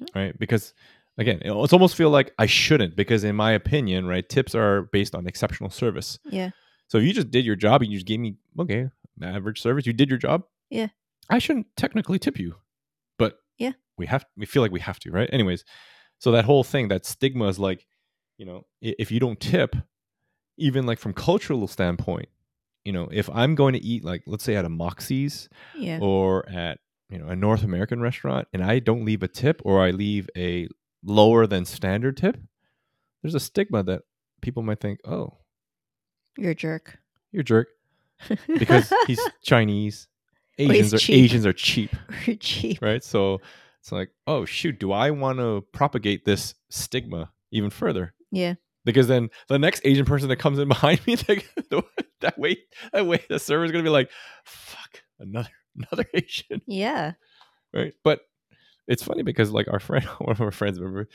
Mhm. 0.00 0.14
right 0.14 0.38
because 0.38 0.74
again 1.18 1.40
it- 1.42 1.52
it's 1.52 1.72
almost 1.72 1.96
feel 1.96 2.10
like 2.10 2.34
i 2.38 2.46
shouldn't 2.46 2.94
because 2.96 3.24
in 3.24 3.34
my 3.36 3.52
opinion 3.52 4.06
right 4.06 4.28
tips 4.28 4.54
are 4.54 4.82
based 4.92 5.14
on 5.14 5.26
exceptional 5.26 5.70
service 5.70 6.18
Yeah. 6.24 6.50
so 6.88 6.98
if 6.98 7.04
you 7.04 7.12
just 7.14 7.30
did 7.30 7.44
your 7.46 7.56
job 7.56 7.82
and 7.82 7.90
you 7.90 7.96
just 7.98 8.06
gave 8.06 8.20
me 8.20 8.36
okay 8.58 8.90
average 9.22 9.60
service 9.62 9.86
you 9.86 9.92
did 9.94 10.08
your 10.10 10.18
job 10.18 10.44
Yeah. 10.70 10.88
i 11.30 11.38
shouldn't 11.38 11.74
technically 11.76 12.18
tip 12.18 12.38
you 12.38 12.56
but 13.18 13.38
Yeah. 13.58 13.72
we 13.96 14.06
have 14.06 14.26
we 14.36 14.44
feel 14.46 14.60
like 14.62 14.72
we 14.72 14.80
have 14.80 14.98
to 15.00 15.10
right 15.10 15.30
anyways 15.32 15.64
so 16.18 16.30
that 16.32 16.44
whole 16.44 16.64
thing 16.64 16.88
that 16.88 17.06
stigma 17.06 17.46
is 17.48 17.58
like 17.58 17.86
you 18.36 18.44
know 18.44 18.66
if 18.82 19.10
you 19.10 19.18
don't 19.20 19.40
tip 19.40 19.74
even 20.58 20.84
like 20.86 20.98
from 20.98 21.14
cultural 21.14 21.66
standpoint 21.66 22.28
you 22.86 22.92
know 22.92 23.08
if 23.12 23.28
i'm 23.32 23.54
going 23.54 23.72
to 23.74 23.82
eat 23.84 24.04
like 24.04 24.22
let's 24.26 24.44
say 24.44 24.54
at 24.56 24.64
a 24.64 24.68
moxie's 24.68 25.48
Yeah. 25.76 25.98
or 26.00 26.48
at 26.48 26.78
you 27.10 27.18
know 27.18 27.26
a 27.28 27.36
north 27.36 27.62
american 27.64 28.00
restaurant 28.00 28.46
and 28.52 28.62
i 28.64 28.78
don't 28.78 29.04
leave 29.04 29.22
a 29.22 29.28
tip 29.28 29.60
or 29.64 29.82
i 29.82 29.90
leave 29.90 30.30
a 30.36 30.68
lower 31.04 31.46
than 31.46 31.64
standard 31.64 32.16
tip 32.16 32.36
there's 33.22 33.34
a 33.34 33.40
stigma 33.40 33.82
that 33.82 34.02
people 34.40 34.62
might 34.62 34.80
think 34.80 35.00
oh 35.04 35.38
You're 36.38 36.52
a 36.52 36.54
jerk. 36.54 36.98
you're 37.32 37.42
a 37.42 37.44
jerk 37.44 37.68
because 38.46 38.92
he's 39.06 39.20
chinese 39.42 40.08
asians 40.58 40.94
are 40.94 40.98
cheap. 40.98 41.24
asians 41.24 41.46
are 41.46 41.52
cheap 41.52 41.90
You're 42.26 42.36
cheap. 42.36 42.80
right 42.80 43.02
so 43.04 43.40
it's 43.80 43.92
like 43.92 44.10
oh 44.26 44.44
shoot 44.44 44.78
do 44.80 44.92
i 44.92 45.10
want 45.10 45.38
to 45.38 45.64
propagate 45.72 46.24
this 46.24 46.54
stigma 46.70 47.30
even 47.52 47.70
further 47.70 48.14
Yeah. 48.32 48.54
Because 48.86 49.06
then 49.08 49.28
the 49.48 49.58
next 49.58 49.82
Asian 49.84 50.06
person 50.06 50.30
that 50.30 50.36
comes 50.36 50.58
in 50.58 50.68
behind 50.76 51.06
me, 51.06 51.16
they, 51.16 51.42
that 52.22 52.38
way, 52.38 52.56
that 52.94 53.06
way, 53.06 53.22
the 53.28 53.38
server's 53.38 53.70
gonna 53.72 53.84
be 53.84 53.90
like, 53.90 54.10
"Fuck, 54.46 55.02
another, 55.18 55.50
another 55.76 56.06
Asian," 56.14 56.62
Yeah. 56.66 57.12
right? 57.74 57.92
But 58.02 58.20
it's 58.88 59.02
funny 59.02 59.22
because 59.22 59.50
like 59.50 59.68
our 59.68 59.80
friend, 59.80 60.06
one 60.18 60.30
of 60.30 60.40
our 60.40 60.52
friends, 60.52 60.80
remember, 60.80 61.08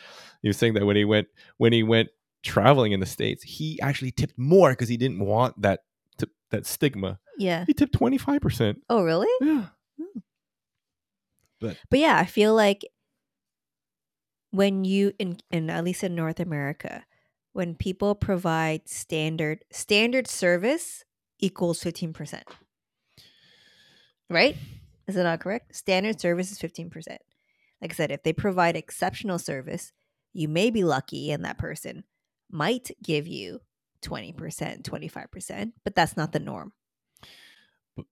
he 0.43 0.49
was 0.49 0.57
saying 0.57 0.75
that 0.75 0.85
when 0.85 0.95
he 0.97 1.05
went, 1.05 1.27
when 1.57 1.73
he 1.73 1.81
went 1.81 2.09
traveling 2.43 2.91
in 2.91 2.99
the 2.99 3.05
states, 3.05 3.41
he 3.43 3.79
actually 3.81 4.11
tipped 4.11 4.37
more 4.37 4.71
because 4.71 4.89
he 4.89 4.97
didn't 4.97 5.19
want 5.19 5.59
that 5.61 5.79
tip, 6.17 6.29
that 6.51 6.67
stigma. 6.67 7.17
Yeah. 7.37 7.63
He 7.65 7.73
tipped 7.73 7.93
twenty 7.93 8.17
five 8.19 8.41
percent. 8.41 8.81
Oh, 8.89 9.01
really? 9.03 9.29
Yeah, 9.39 9.67
hmm. 9.97 10.19
But. 11.59 11.77
But 11.89 11.99
yeah, 11.99 12.17
I 12.17 12.25
feel 12.25 12.53
like 12.53 12.85
when 14.51 14.83
you 14.83 15.13
in, 15.17 15.37
in 15.49 15.69
at 15.69 15.83
least 15.85 16.03
in 16.03 16.13
North 16.13 16.39
America, 16.41 17.05
when 17.53 17.75
people 17.75 18.15
provide 18.15 18.87
standard 18.87 19.63
standard 19.71 20.27
service 20.27 21.03
equals 21.39 21.83
15%. 21.83 22.43
Right? 24.29 24.55
Is 25.07 25.17
it 25.17 25.23
not 25.23 25.41
correct? 25.41 25.75
Standard 25.75 26.21
service 26.21 26.51
is 26.51 26.59
15%. 26.59 27.17
Like 27.81 27.91
I 27.91 27.95
said, 27.95 28.11
if 28.11 28.23
they 28.23 28.33
provide 28.33 28.75
exceptional 28.75 29.39
service, 29.39 29.91
you 30.33 30.47
may 30.47 30.69
be 30.69 30.83
lucky 30.83 31.31
and 31.31 31.43
that 31.43 31.57
person 31.57 32.03
might 32.49 32.91
give 33.03 33.27
you 33.27 33.59
20%, 34.03 34.83
25%, 34.83 35.71
but 35.83 35.95
that's 35.95 36.15
not 36.15 36.31
the 36.31 36.39
norm. 36.39 36.73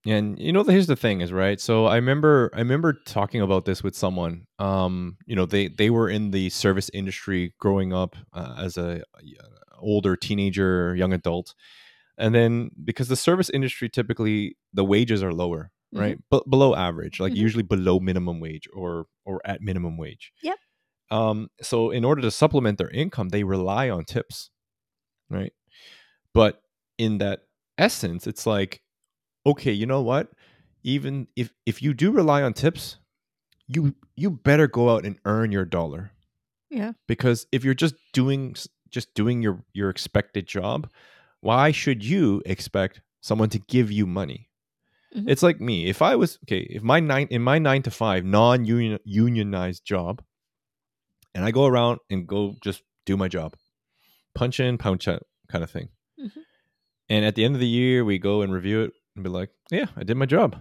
And 0.05 0.37
you 0.39 0.51
know 0.53 0.63
here's 0.63 0.87
the 0.87 0.95
thing 0.95 1.21
is 1.21 1.31
right? 1.31 1.59
So 1.59 1.85
i 1.85 1.95
remember 1.95 2.49
i 2.53 2.59
remember 2.59 2.93
talking 3.05 3.41
about 3.41 3.65
this 3.65 3.83
with 3.83 3.95
someone 3.95 4.45
um 4.59 5.17
you 5.25 5.35
know 5.35 5.45
they 5.45 5.67
they 5.67 5.89
were 5.89 6.09
in 6.09 6.31
the 6.31 6.49
service 6.49 6.89
industry 6.93 7.53
growing 7.59 7.93
up 7.93 8.15
uh, 8.33 8.55
as 8.57 8.77
a, 8.77 9.01
a 9.15 9.21
older 9.79 10.15
teenager 10.15 10.95
young 10.95 11.13
adult. 11.13 11.53
And 12.17 12.35
then 12.35 12.69
because 12.83 13.07
the 13.07 13.15
service 13.15 13.49
industry 13.49 13.87
typically 13.89 14.57
the 14.73 14.83
wages 14.83 15.23
are 15.23 15.33
lower 15.33 15.71
right? 15.93 16.17
But 16.29 16.49
below 16.49 16.75
average 16.75 17.19
like 17.19 17.33
Mhm. 17.33 17.37
usually 17.45 17.63
below 17.63 17.99
minimum 17.99 18.39
wage 18.39 18.67
or 18.73 19.05
or 19.25 19.41
at 19.45 19.61
minimum 19.61 19.97
wage. 19.97 20.31
Yep. 20.43 20.57
um 21.11 21.47
so 21.61 21.91
in 21.91 22.03
order 22.05 22.21
to 22.21 22.31
supplement 22.31 22.77
their 22.77 22.89
income 23.03 23.29
they 23.29 23.43
rely 23.43 23.89
on 23.89 24.03
tips 24.05 24.49
right? 25.29 25.53
But 26.33 26.61
in 26.97 27.17
that 27.19 27.39
essence 27.77 28.27
it's 28.27 28.45
like 28.45 28.81
okay 29.49 29.71
you 29.71 29.85
know 29.85 30.01
what 30.01 30.31
even 30.83 31.27
if 31.35 31.51
if 31.65 31.81
you 31.83 31.93
do 31.93 32.11
rely 32.11 32.41
on 32.41 32.53
tips 32.53 32.97
you 33.67 33.93
you 34.15 34.29
better 34.31 34.67
go 34.67 34.89
out 34.89 35.05
and 35.05 35.17
earn 35.25 35.51
your 35.51 35.65
dollar 35.65 36.11
Yeah. 36.69 36.93
because 37.07 37.47
if 37.51 37.63
you're 37.63 37.81
just 37.85 37.95
doing 38.13 38.55
just 38.89 39.13
doing 39.13 39.41
your 39.41 39.63
your 39.73 39.89
expected 39.89 40.47
job 40.47 40.89
why 41.41 41.71
should 41.71 42.03
you 42.03 42.41
expect 42.45 43.01
someone 43.21 43.49
to 43.49 43.59
give 43.59 43.91
you 43.91 44.05
money 44.07 44.45
Mhm. 45.15 45.25
it's 45.27 45.41
like 45.43 45.59
me 45.59 45.87
if 45.89 46.01
i 46.01 46.15
was 46.15 46.37
okay 46.43 46.61
if 46.77 46.83
my 46.83 46.99
nine 46.99 47.27
in 47.31 47.41
my 47.41 47.57
nine 47.59 47.81
to 47.83 47.91
five 47.91 48.23
non-union 48.25 48.99
unionized 49.05 49.83
job 49.85 50.21
and 51.35 51.43
i 51.45 51.51
go 51.51 51.65
around 51.65 51.99
and 52.09 52.27
go 52.27 52.55
just 52.63 52.83
do 53.05 53.17
my 53.17 53.27
job 53.27 53.55
punch 54.35 54.59
in 54.59 54.77
punch 54.77 55.07
out 55.07 55.23
kind 55.51 55.63
of 55.63 55.71
thing 55.71 55.89
Mhm. 56.19 56.43
and 57.09 57.25
at 57.25 57.33
the 57.35 57.43
end 57.45 57.55
of 57.55 57.61
the 57.61 57.67
year 57.81 58.05
we 58.05 58.19
go 58.19 58.41
and 58.43 58.53
review 58.53 58.81
it 58.83 58.93
and 59.19 59.23
be 59.23 59.29
like 59.29 59.49
yeah 59.71 59.87
i 59.97 60.03
did 60.03 60.15
my 60.17 60.25
job 60.25 60.55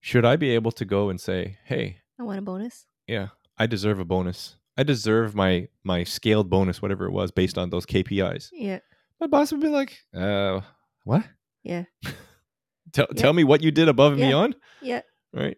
should 0.00 0.24
i 0.24 0.36
be 0.36 0.50
able 0.50 0.70
to 0.72 0.84
go 0.84 1.08
and 1.08 1.20
say 1.20 1.58
hey 1.64 1.98
I 2.18 2.22
want 2.22 2.38
a 2.38 2.42
bonus. 2.42 2.86
yeah 3.06 3.28
i 3.58 3.66
deserve 3.66 3.98
a 3.98 4.04
bonus 4.04 4.56
I 4.76 4.82
deserve 4.82 5.36
my 5.36 5.68
my 5.84 6.02
scaled 6.02 6.50
bonus, 6.50 6.82
whatever 6.82 7.06
it 7.06 7.12
was, 7.12 7.30
based 7.30 7.56
on 7.58 7.70
those 7.70 7.86
KPIs. 7.86 8.48
Yeah. 8.52 8.80
My 9.20 9.28
boss 9.28 9.52
would 9.52 9.60
be 9.60 9.68
like, 9.68 9.96
uh, 10.12 10.62
what? 11.04 11.22
Yeah. 11.62 11.84
Tell 12.92 13.06
Yeah. 13.14 13.22
tell 13.22 13.32
me 13.32 13.44
what 13.44 13.62
you 13.62 13.70
did 13.70 13.86
above 13.88 14.14
and 14.14 14.20
Yeah. 14.20 14.26
beyond, 14.30 14.56
Yeah. 14.82 15.02
right? 15.32 15.56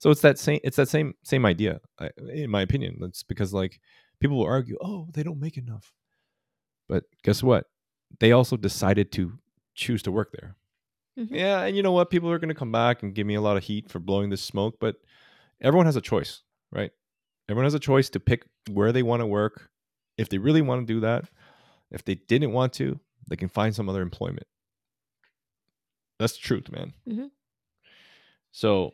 So 0.00 0.10
it's 0.10 0.22
that 0.22 0.40
same 0.40 0.58
it's 0.64 0.74
that 0.74 0.88
same 0.88 1.14
same 1.22 1.46
idea, 1.46 1.80
I- 2.00 2.10
in 2.32 2.50
my 2.50 2.62
opinion. 2.62 2.98
It's 3.02 3.22
because 3.22 3.54
like 3.54 3.78
people 4.18 4.36
will 4.38 4.46
argue, 4.56 4.76
oh, 4.82 5.06
they 5.14 5.22
don't 5.22 5.38
make 5.38 5.56
enough, 5.56 5.92
but 6.88 7.04
guess 7.22 7.44
what? 7.44 7.66
They 8.18 8.32
also 8.32 8.56
decided 8.56 9.12
to 9.12 9.38
choose 9.76 10.02
to 10.02 10.10
work 10.10 10.32
there. 10.32 10.56
Mhm. 11.18 11.28
Yeah, 11.30 11.64
and 11.64 11.76
you 11.76 11.82
know 11.82 11.92
what? 11.92 12.10
People 12.10 12.30
are 12.30 12.38
going 12.38 12.48
to 12.48 12.54
come 12.54 12.70
back 12.72 13.02
and 13.02 13.14
give 13.14 13.26
me 13.26 13.34
a 13.34 13.40
lot 13.40 13.56
of 13.56 13.64
heat 13.64 13.90
for 13.90 13.98
blowing 13.98 14.30
this 14.30 14.40
smoke, 14.42 14.76
but 14.80 14.96
everyone 15.60 15.86
has 15.86 15.96
a 15.96 16.00
choice, 16.00 16.42
right? 16.70 16.92
Everyone 17.48 17.64
has 17.64 17.74
a 17.74 17.80
choice 17.80 18.08
to 18.10 18.20
pick 18.20 18.44
where 18.70 18.92
they 18.92 19.02
want 19.02 19.20
to 19.20 19.26
work. 19.26 19.70
If 20.16 20.28
they 20.28 20.38
really 20.38 20.62
want 20.62 20.86
to 20.86 20.92
do 20.94 21.00
that, 21.00 21.24
if 21.90 22.04
they 22.04 22.14
didn't 22.14 22.52
want 22.52 22.72
to, 22.74 23.00
they 23.28 23.36
can 23.36 23.48
find 23.48 23.74
some 23.74 23.88
other 23.88 24.02
employment. 24.02 24.46
That's 26.18 26.34
the 26.34 26.40
truth, 26.40 26.70
man. 26.70 26.92
Mhm. 27.08 27.30
So, 28.52 28.92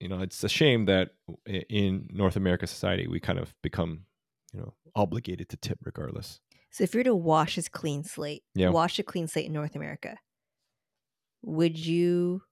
you 0.00 0.08
know, 0.08 0.20
it's 0.20 0.42
a 0.44 0.48
shame 0.48 0.86
that 0.86 1.10
in 1.46 2.08
North 2.12 2.36
America 2.36 2.66
society 2.66 3.06
we 3.06 3.20
kind 3.20 3.38
of 3.38 3.54
become, 3.62 4.06
you 4.52 4.60
know, 4.60 4.74
obligated 4.94 5.48
to 5.50 5.56
tip 5.56 5.78
regardless. 5.84 6.40
So 6.70 6.84
if 6.84 6.94
you're 6.94 7.04
to 7.04 7.14
wash 7.14 7.56
this 7.56 7.68
clean 7.68 8.04
slate, 8.04 8.44
Yeah. 8.54 8.70
wash 8.70 8.98
a 8.98 9.02
clean 9.02 9.26
slate 9.26 9.46
in 9.46 9.52
North 9.52 9.74
America, 9.76 10.18
would 11.42 11.78
you 11.78 12.42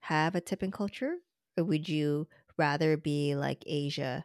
have 0.00 0.34
a 0.34 0.40
tipping 0.40 0.70
culture, 0.70 1.16
or 1.56 1.64
would 1.64 1.88
you 1.88 2.28
rather 2.56 2.96
be 2.96 3.34
like 3.34 3.62
Asia 3.66 4.24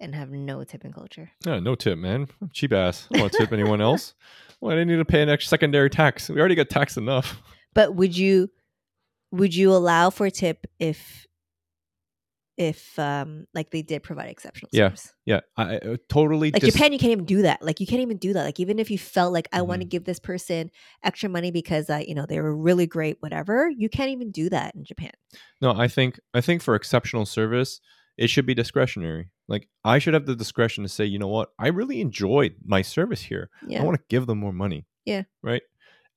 and 0.00 0.14
have 0.14 0.30
no 0.30 0.64
tipping 0.64 0.92
culture? 0.92 1.30
Yeah, 1.46 1.60
no 1.60 1.74
tip, 1.74 1.98
man. 1.98 2.28
I'm 2.40 2.50
cheap 2.52 2.72
ass. 2.72 3.08
I 3.10 3.14
don't 3.14 3.22
want 3.22 3.32
to 3.32 3.38
tip 3.38 3.52
anyone 3.52 3.80
else. 3.80 4.14
Why 4.60 4.74
do 4.74 4.80
I 4.80 4.84
need 4.84 4.96
to 4.96 5.04
pay 5.04 5.22
an 5.22 5.28
extra 5.28 5.48
secondary 5.48 5.90
tax? 5.90 6.28
We 6.28 6.38
already 6.38 6.54
got 6.54 6.70
taxed 6.70 6.96
enough. 6.96 7.40
But 7.74 7.94
would 7.94 8.16
you 8.16 8.50
would 9.32 9.54
you 9.54 9.72
allow 9.72 10.10
for 10.10 10.26
a 10.26 10.30
tip 10.30 10.66
if 10.78 11.26
if 12.58 12.98
um 12.98 13.46
like 13.54 13.70
they 13.70 13.82
did 13.82 14.02
provide 14.02 14.28
exceptional 14.28 14.68
Yeah. 14.72 14.88
service? 14.88 15.14
Yeah, 15.24 15.40
I, 15.56 15.74
I 15.76 15.96
totally. 16.08 16.50
Like 16.50 16.62
dis- 16.62 16.74
Japan, 16.74 16.92
you 16.92 16.98
can't 16.98 17.12
even 17.12 17.24
do 17.24 17.42
that. 17.42 17.62
Like 17.62 17.80
you 17.80 17.86
can't 17.86 18.02
even 18.02 18.18
do 18.18 18.32
that. 18.34 18.44
Like 18.44 18.60
even 18.60 18.78
if 18.78 18.90
you 18.90 18.98
felt 18.98 19.32
like 19.32 19.48
I 19.52 19.62
want 19.62 19.80
Mm-hmm. 19.80 19.88
to 19.88 19.90
give 19.90 20.04
this 20.04 20.18
person 20.18 20.70
extra 21.02 21.28
money 21.28 21.50
because 21.50 21.88
uh, 21.88 22.02
you 22.06 22.14
know 22.14 22.26
they 22.26 22.40
were 22.40 22.54
really 22.56 22.86
great, 22.86 23.16
whatever, 23.20 23.70
you 23.70 23.88
can't 23.88 24.10
even 24.10 24.30
do 24.30 24.48
that 24.50 24.74
in 24.74 24.84
Japan. 24.84 25.12
No, 25.60 25.72
I 25.72 25.88
think 25.88 26.20
I 26.34 26.40
think 26.40 26.62
for 26.62 26.74
exceptional 26.74 27.24
service, 27.26 27.80
it 28.18 28.28
should 28.28 28.44
be 28.46 28.54
discretionary. 28.54 29.30
Like 29.48 29.68
I 29.84 29.98
should 29.98 30.14
have 30.14 30.26
the 30.26 30.36
discretion 30.36 30.82
to 30.84 30.88
say, 30.88 31.04
you 31.04 31.18
know 31.18 31.28
what, 31.28 31.50
I 31.58 31.68
really 31.68 32.00
enjoyed 32.00 32.54
my 32.64 32.82
service 32.82 33.22
here. 33.22 33.50
Yeah. 33.66 33.80
I 33.80 33.84
want 33.84 33.96
to 33.98 34.04
give 34.08 34.26
them 34.26 34.38
more 34.38 34.52
money. 34.52 34.86
Yeah. 35.04 35.22
Right. 35.42 35.62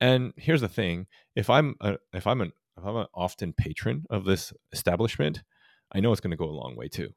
And 0.00 0.32
here's 0.36 0.60
the 0.60 0.68
thing: 0.68 1.06
if 1.34 1.48
I'm 1.48 1.74
a, 1.80 1.96
if 2.12 2.26
I'm 2.26 2.40
an 2.42 2.52
if 2.76 2.84
I'm 2.84 2.96
an 2.96 3.06
often 3.14 3.54
patron 3.54 4.04
of 4.10 4.26
this 4.26 4.52
establishment, 4.72 5.42
I 5.92 6.00
know 6.00 6.12
it's 6.12 6.20
going 6.20 6.30
to 6.32 6.36
go 6.36 6.46
a 6.48 6.50
long 6.50 6.76
way 6.76 6.88
too. 6.88 7.10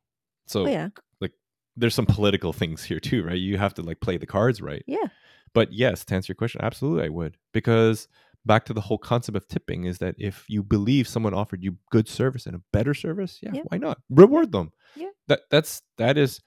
So 0.48 0.66
oh 0.66 0.70
yeah. 0.70 0.90
Like 1.22 1.34
there's 1.76 1.96
some 1.96 2.06
political 2.06 2.54
things 2.54 2.84
here 2.84 3.00
too, 3.00 3.24
right? 3.24 3.38
You 3.38 3.58
have 3.58 3.74
to 3.76 3.82
like 3.82 4.00
play 4.00 4.18
the 4.18 4.26
cards 4.26 4.62
right. 4.62 4.84
Yeah. 4.88 5.08
But 5.54 5.74
yes, 5.74 6.06
to 6.06 6.16
answer 6.16 6.32
your 6.32 6.36
question, 6.36 6.62
absolutely 6.64 7.06
I 7.06 7.10
would. 7.10 7.38
Because 7.54 8.08
back 8.46 8.66
to 8.66 8.74
the 8.74 8.82
whole 8.82 8.98
concept 8.98 9.36
of 9.36 9.48
tipping 9.48 9.84
is 9.86 9.98
that 10.00 10.16
if 10.18 10.46
you 10.48 10.64
believe 10.64 11.08
someone 11.08 11.34
offered 11.34 11.64
you 11.64 11.78
good 11.92 12.08
service 12.08 12.46
and 12.46 12.56
a 12.56 12.62
better 12.72 12.94
service, 12.94 13.40
yeah, 13.42 13.52
Yeah. 13.54 13.62
why 13.68 13.78
not? 13.78 14.00
Reward 14.10 14.52
them. 14.52 14.72
Yeah. 14.96 15.10
That 15.28 15.42
that's 15.52 15.82
that 15.98 16.18
is 16.18 16.42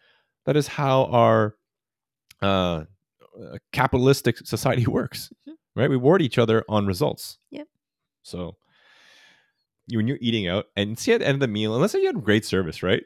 that 0.46 0.56
is 0.56 0.66
how 0.68 1.04
our 1.06 1.56
uh 2.40 2.84
uh, 3.40 3.58
capitalistic 3.72 4.38
society 4.46 4.86
works. 4.98 5.32
Mhm. 5.48 5.54
Right? 5.74 5.88
We 5.88 5.96
reward 5.96 6.20
each 6.22 6.38
other 6.38 6.64
on 6.68 6.86
results. 6.86 7.38
Yep. 7.50 7.66
So 8.22 8.56
when 9.98 10.08
you're 10.08 10.18
eating 10.20 10.48
out 10.48 10.66
and 10.76 10.98
see 10.98 11.12
at 11.12 11.20
the 11.20 11.26
end 11.26 11.36
of 11.36 11.40
the 11.40 11.48
meal, 11.48 11.74
unless 11.74 11.94
you 11.94 12.06
had 12.06 12.22
great 12.22 12.44
service, 12.44 12.82
right? 12.82 13.02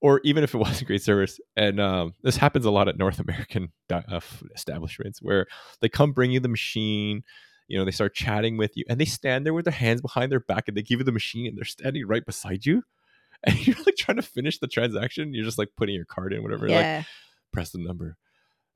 Or 0.00 0.20
even 0.24 0.44
if 0.44 0.54
it 0.54 0.58
wasn't 0.58 0.86
great 0.86 1.02
service, 1.02 1.40
and 1.56 1.80
um, 1.80 2.14
this 2.22 2.36
happens 2.36 2.64
a 2.64 2.70
lot 2.70 2.88
at 2.88 2.98
North 2.98 3.20
American 3.20 3.72
uh, 3.90 4.20
establishments 4.54 5.20
where 5.20 5.46
they 5.80 5.88
come 5.88 6.12
bring 6.12 6.30
you 6.30 6.40
the 6.40 6.48
machine, 6.48 7.22
you 7.68 7.78
know, 7.78 7.84
they 7.84 7.90
start 7.90 8.14
chatting 8.14 8.56
with 8.56 8.76
you, 8.76 8.84
and 8.88 9.00
they 9.00 9.04
stand 9.04 9.46
there 9.46 9.54
with 9.54 9.64
their 9.64 9.72
hands 9.72 10.00
behind 10.00 10.32
their 10.32 10.40
back, 10.40 10.68
and 10.68 10.76
they 10.76 10.82
give 10.82 11.00
you 11.00 11.04
the 11.04 11.12
machine, 11.12 11.46
and 11.46 11.56
they're 11.56 11.64
standing 11.64 12.06
right 12.06 12.24
beside 12.24 12.66
you, 12.66 12.82
and 13.44 13.66
you're 13.66 13.76
like 13.86 13.96
trying 13.96 14.16
to 14.16 14.22
finish 14.22 14.58
the 14.58 14.66
transaction. 14.66 15.32
You're 15.34 15.44
just 15.44 15.58
like 15.58 15.70
putting 15.76 15.94
your 15.94 16.04
card 16.04 16.32
in, 16.32 16.42
whatever. 16.42 16.68
Like 16.68 17.06
press 17.52 17.70
the 17.70 17.78
number. 17.78 18.16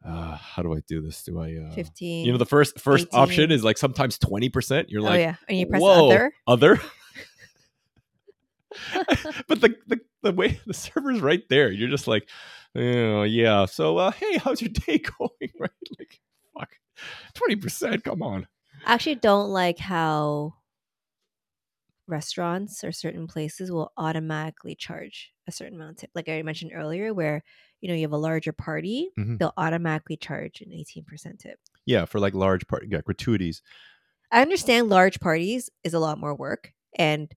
Uh, 0.05 0.37
how 0.37 0.63
do 0.63 0.75
I 0.75 0.81
do 0.87 1.01
this? 1.01 1.23
Do 1.23 1.41
I? 1.41 1.55
Uh, 1.55 1.75
Fifteen. 1.75 2.27
you 2.27 2.33
know, 2.33 2.39
the 2.39 2.45
first 2.45 2.79
first 2.79 3.07
18. 3.09 3.21
option 3.21 3.51
is 3.51 3.65
like 3.65 3.79
sometimes 3.79 4.19
twenty 4.19 4.51
percent. 4.51 4.91
You're 4.91 5.01
like, 5.01 5.09
oh 5.09 5.13
like, 5.13 5.21
yeah, 5.21 5.35
and 5.49 5.59
you 5.59 5.67
press 5.67 5.81
whoa, 5.81 6.11
other. 6.11 6.33
other. 6.47 6.81
but 9.49 9.61
the, 9.61 9.75
the 9.87 10.01
the 10.23 10.33
way 10.33 10.61
the 10.67 10.75
server's 10.75 11.21
right 11.21 11.43
there, 11.49 11.71
you're 11.71 11.89
just 11.91 12.07
like, 12.09 12.29
oh 12.77 13.23
yeah. 13.23 13.67
So 13.67 13.99
uh, 13.99 14.11
hey, 14.13 14.39
how's 14.39 14.61
your 14.63 14.71
day 14.71 14.99
going? 15.19 15.51
Right? 15.59 15.71
Like, 15.99 16.21
fuck, 16.59 16.71
twenty 17.35 17.57
percent. 17.57 18.05
Come 18.05 18.23
on. 18.23 18.47
I 18.87 18.95
actually 18.95 19.17
don't 19.17 19.51
like 19.51 19.79
how 19.79 20.55
restaurants 22.07 22.85
or 22.85 22.93
certain 22.93 23.27
places 23.27 23.71
will 23.73 23.91
automatically 23.97 24.75
charge 24.75 25.33
a 25.47 25.53
certain 25.53 25.77
amount 25.77 25.93
of 25.93 25.97
tip. 25.99 26.11
Like 26.15 26.29
I 26.29 26.43
mentioned 26.43 26.73
earlier, 26.75 27.15
where 27.15 27.43
you 27.81 27.89
know 27.89 27.95
you 27.95 28.03
have 28.03 28.13
a 28.13 28.17
larger 28.19 28.53
party, 28.53 29.11
Mhm. 29.19 29.39
they'll 29.39 29.55
automatically 29.57 30.17
charge 30.17 30.61
an 30.61 30.73
eighteen 30.73 31.05
percent 31.05 31.39
tip. 31.41 31.59
Yeah, 31.87 32.05
for 32.05 32.19
like 32.19 32.35
large 32.35 32.67
part, 32.67 32.87
yeah, 32.89 33.01
gratuities. 33.03 33.63
I 34.31 34.43
understand 34.43 34.89
large 34.89 35.21
parties 35.21 35.71
is 35.85 35.95
a 35.95 35.99
lot 35.99 36.19
more 36.19 36.35
work, 36.35 36.73
and 36.99 37.33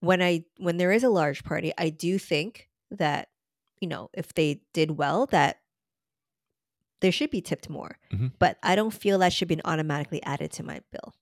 when 0.00 0.20
I 0.22 0.44
when 0.58 0.76
there 0.76 0.92
is 0.92 1.04
a 1.04 1.08
large 1.10 1.44
party, 1.44 1.72
I 1.78 1.90
do 1.90 2.18
think 2.18 2.68
that 2.90 3.28
you 3.80 3.88
know 3.88 4.10
if 4.12 4.34
they 4.34 4.60
did 4.74 4.92
well, 4.92 5.26
that 5.26 5.60
they 7.00 7.10
should 7.10 7.30
be 7.30 7.40
tipped 7.40 7.70
more. 7.70 7.98
Mhm. 8.12 8.32
But 8.38 8.58
I 8.62 8.76
don't 8.76 8.92
feel 8.92 9.18
that 9.18 9.32
should 9.32 9.48
be 9.48 9.60
automatically 9.64 10.22
added 10.22 10.52
to 10.52 10.62
my 10.62 10.80
bill. 10.92 11.14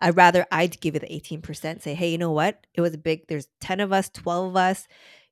I'd 0.00 0.16
rather 0.16 0.46
I'd 0.52 0.80
give 0.80 0.94
it 0.96 1.00
the 1.00 1.12
eighteen 1.12 1.40
percent. 1.42 1.82
Say, 1.82 1.94
hey, 1.94 2.10
you 2.10 2.18
know 2.18 2.30
what? 2.32 2.66
It 2.74 2.80
was 2.80 2.94
a 2.94 2.98
big. 2.98 3.26
There's 3.28 3.48
ten 3.60 3.80
of 3.80 3.92
us, 3.92 4.08
twelve 4.10 4.50
of 4.50 4.56
us, 4.56 4.86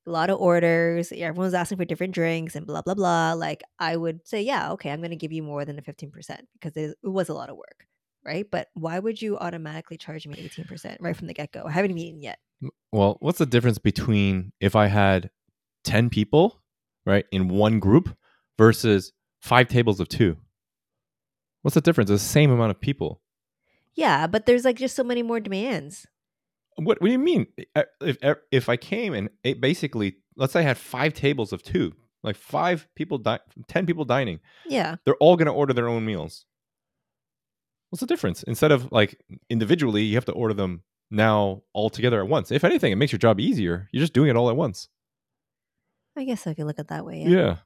a 0.06 0.10
lot 0.10 0.30
of 0.30 0.40
orders. 0.40 1.12
Everyone's 1.12 1.54
asking 1.54 1.78
for 1.78 1.84
different 1.84 2.14
drinks 2.14 2.54
and 2.56 2.66
blah 2.66 2.82
blah 2.82 2.94
blah. 2.94 3.32
Like 3.34 3.62
I 3.78 3.96
would 3.96 4.26
say, 4.26 4.42
yeah, 4.42 4.72
okay, 4.72 4.90
I'm 4.90 5.00
going 5.00 5.10
to 5.10 5.16
give 5.16 5.32
you 5.32 5.42
more 5.42 5.64
than 5.64 5.76
the 5.76 5.82
fifteen 5.82 6.10
percent 6.10 6.48
because 6.54 6.76
it, 6.76 6.96
it 7.02 7.08
was 7.08 7.28
a 7.28 7.34
lot 7.34 7.50
of 7.50 7.56
work, 7.56 7.86
right? 8.24 8.46
But 8.50 8.68
why 8.74 8.98
would 8.98 9.20
you 9.20 9.38
automatically 9.38 9.96
charge 9.96 10.26
me 10.26 10.36
eighteen 10.38 10.64
percent 10.64 11.00
right 11.00 11.16
from 11.16 11.26
the 11.26 11.34
get 11.34 11.52
go? 11.52 11.64
I 11.66 11.70
haven't 11.70 11.92
even 11.92 12.02
eaten 12.02 12.22
yet. 12.22 12.38
Well, 12.92 13.16
what's 13.20 13.38
the 13.38 13.46
difference 13.46 13.78
between 13.78 14.52
if 14.60 14.76
I 14.76 14.88
had 14.88 15.30
10 15.84 16.10
people, 16.10 16.60
right, 17.06 17.24
in 17.32 17.48
one 17.48 17.78
group 17.78 18.14
versus 18.58 19.12
five 19.40 19.68
tables 19.68 19.98
of 19.98 20.08
two? 20.08 20.36
What's 21.62 21.74
the 21.74 21.80
difference? 21.80 22.10
It's 22.10 22.22
the 22.22 22.28
same 22.28 22.50
amount 22.50 22.70
of 22.70 22.80
people. 22.80 23.22
Yeah, 23.94 24.26
but 24.26 24.46
there's 24.46 24.64
like 24.64 24.76
just 24.76 24.96
so 24.96 25.04
many 25.04 25.22
more 25.22 25.40
demands. 25.40 26.06
What, 26.76 27.00
what 27.00 27.06
do 27.06 27.12
you 27.12 27.18
mean? 27.18 27.46
If 28.00 28.18
if 28.50 28.68
I 28.68 28.76
came 28.76 29.14
and 29.14 29.30
basically, 29.60 30.16
let's 30.36 30.52
say 30.52 30.60
I 30.60 30.64
had 30.64 30.78
five 30.78 31.12
tables 31.14 31.52
of 31.52 31.62
two, 31.62 31.92
like 32.22 32.36
five 32.36 32.86
people, 32.94 33.18
di- 33.18 33.40
10 33.68 33.86
people 33.86 34.04
dining, 34.04 34.40
Yeah, 34.66 34.96
they're 35.04 35.16
all 35.16 35.36
going 35.36 35.46
to 35.46 35.52
order 35.52 35.72
their 35.72 35.88
own 35.88 36.04
meals. 36.04 36.44
What's 37.90 38.00
the 38.00 38.06
difference? 38.06 38.42
Instead 38.44 38.72
of 38.72 38.90
like 38.92 39.20
individually, 39.48 40.02
you 40.02 40.16
have 40.16 40.24
to 40.26 40.32
order 40.32 40.54
them 40.54 40.82
now 41.10 41.62
all 41.72 41.90
together 41.90 42.20
at 42.20 42.28
once. 42.28 42.50
If 42.50 42.64
anything, 42.64 42.92
it 42.92 42.96
makes 42.96 43.12
your 43.12 43.18
job 43.18 43.40
easier. 43.40 43.88
You're 43.92 44.02
just 44.02 44.12
doing 44.12 44.30
it 44.30 44.36
all 44.36 44.48
at 44.48 44.56
once. 44.56 44.88
I 46.16 46.24
guess 46.24 46.46
I 46.46 46.54
could 46.54 46.66
look 46.66 46.78
at 46.78 46.86
it 46.86 46.88
that 46.88 47.04
way. 47.04 47.22
Yeah. 47.22 47.28
Yeah. 47.28 47.56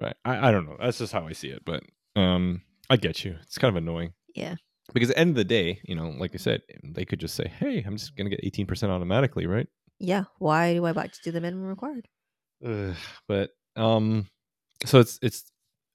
Right. 0.00 0.16
I, 0.24 0.48
I 0.48 0.50
don't 0.52 0.64
know. 0.66 0.76
That's 0.80 0.98
just 0.98 1.12
how 1.12 1.26
I 1.26 1.32
see 1.32 1.48
it. 1.48 1.62
But 1.64 1.82
um 2.16 2.62
I 2.90 2.96
get 2.96 3.24
you. 3.24 3.36
It's 3.42 3.58
kind 3.58 3.76
of 3.76 3.80
annoying. 3.82 4.12
Yeah. 4.34 4.56
Because 4.92 5.10
at 5.10 5.16
the 5.16 5.20
end 5.20 5.30
of 5.30 5.36
the 5.36 5.44
day, 5.44 5.80
you 5.84 5.94
know, 5.94 6.14
like 6.18 6.34
I 6.34 6.38
said, 6.38 6.62
they 6.82 7.04
could 7.04 7.20
just 7.20 7.34
say, 7.34 7.46
Hey, 7.46 7.82
I'm 7.86 7.96
just 7.96 8.16
gonna 8.16 8.30
get 8.30 8.40
eighteen 8.42 8.66
percent 8.66 8.90
automatically, 8.90 9.46
right? 9.46 9.68
Yeah. 9.98 10.24
Why 10.38 10.74
do 10.74 10.84
I 10.86 10.92
buy 10.92 11.08
to 11.08 11.20
do 11.22 11.30
the 11.30 11.40
minimum 11.40 11.66
required? 11.66 12.08
Ugh, 12.64 12.96
but 13.28 13.50
um 13.76 14.26
so 14.84 14.98
it's 15.00 15.18
it's 15.22 15.50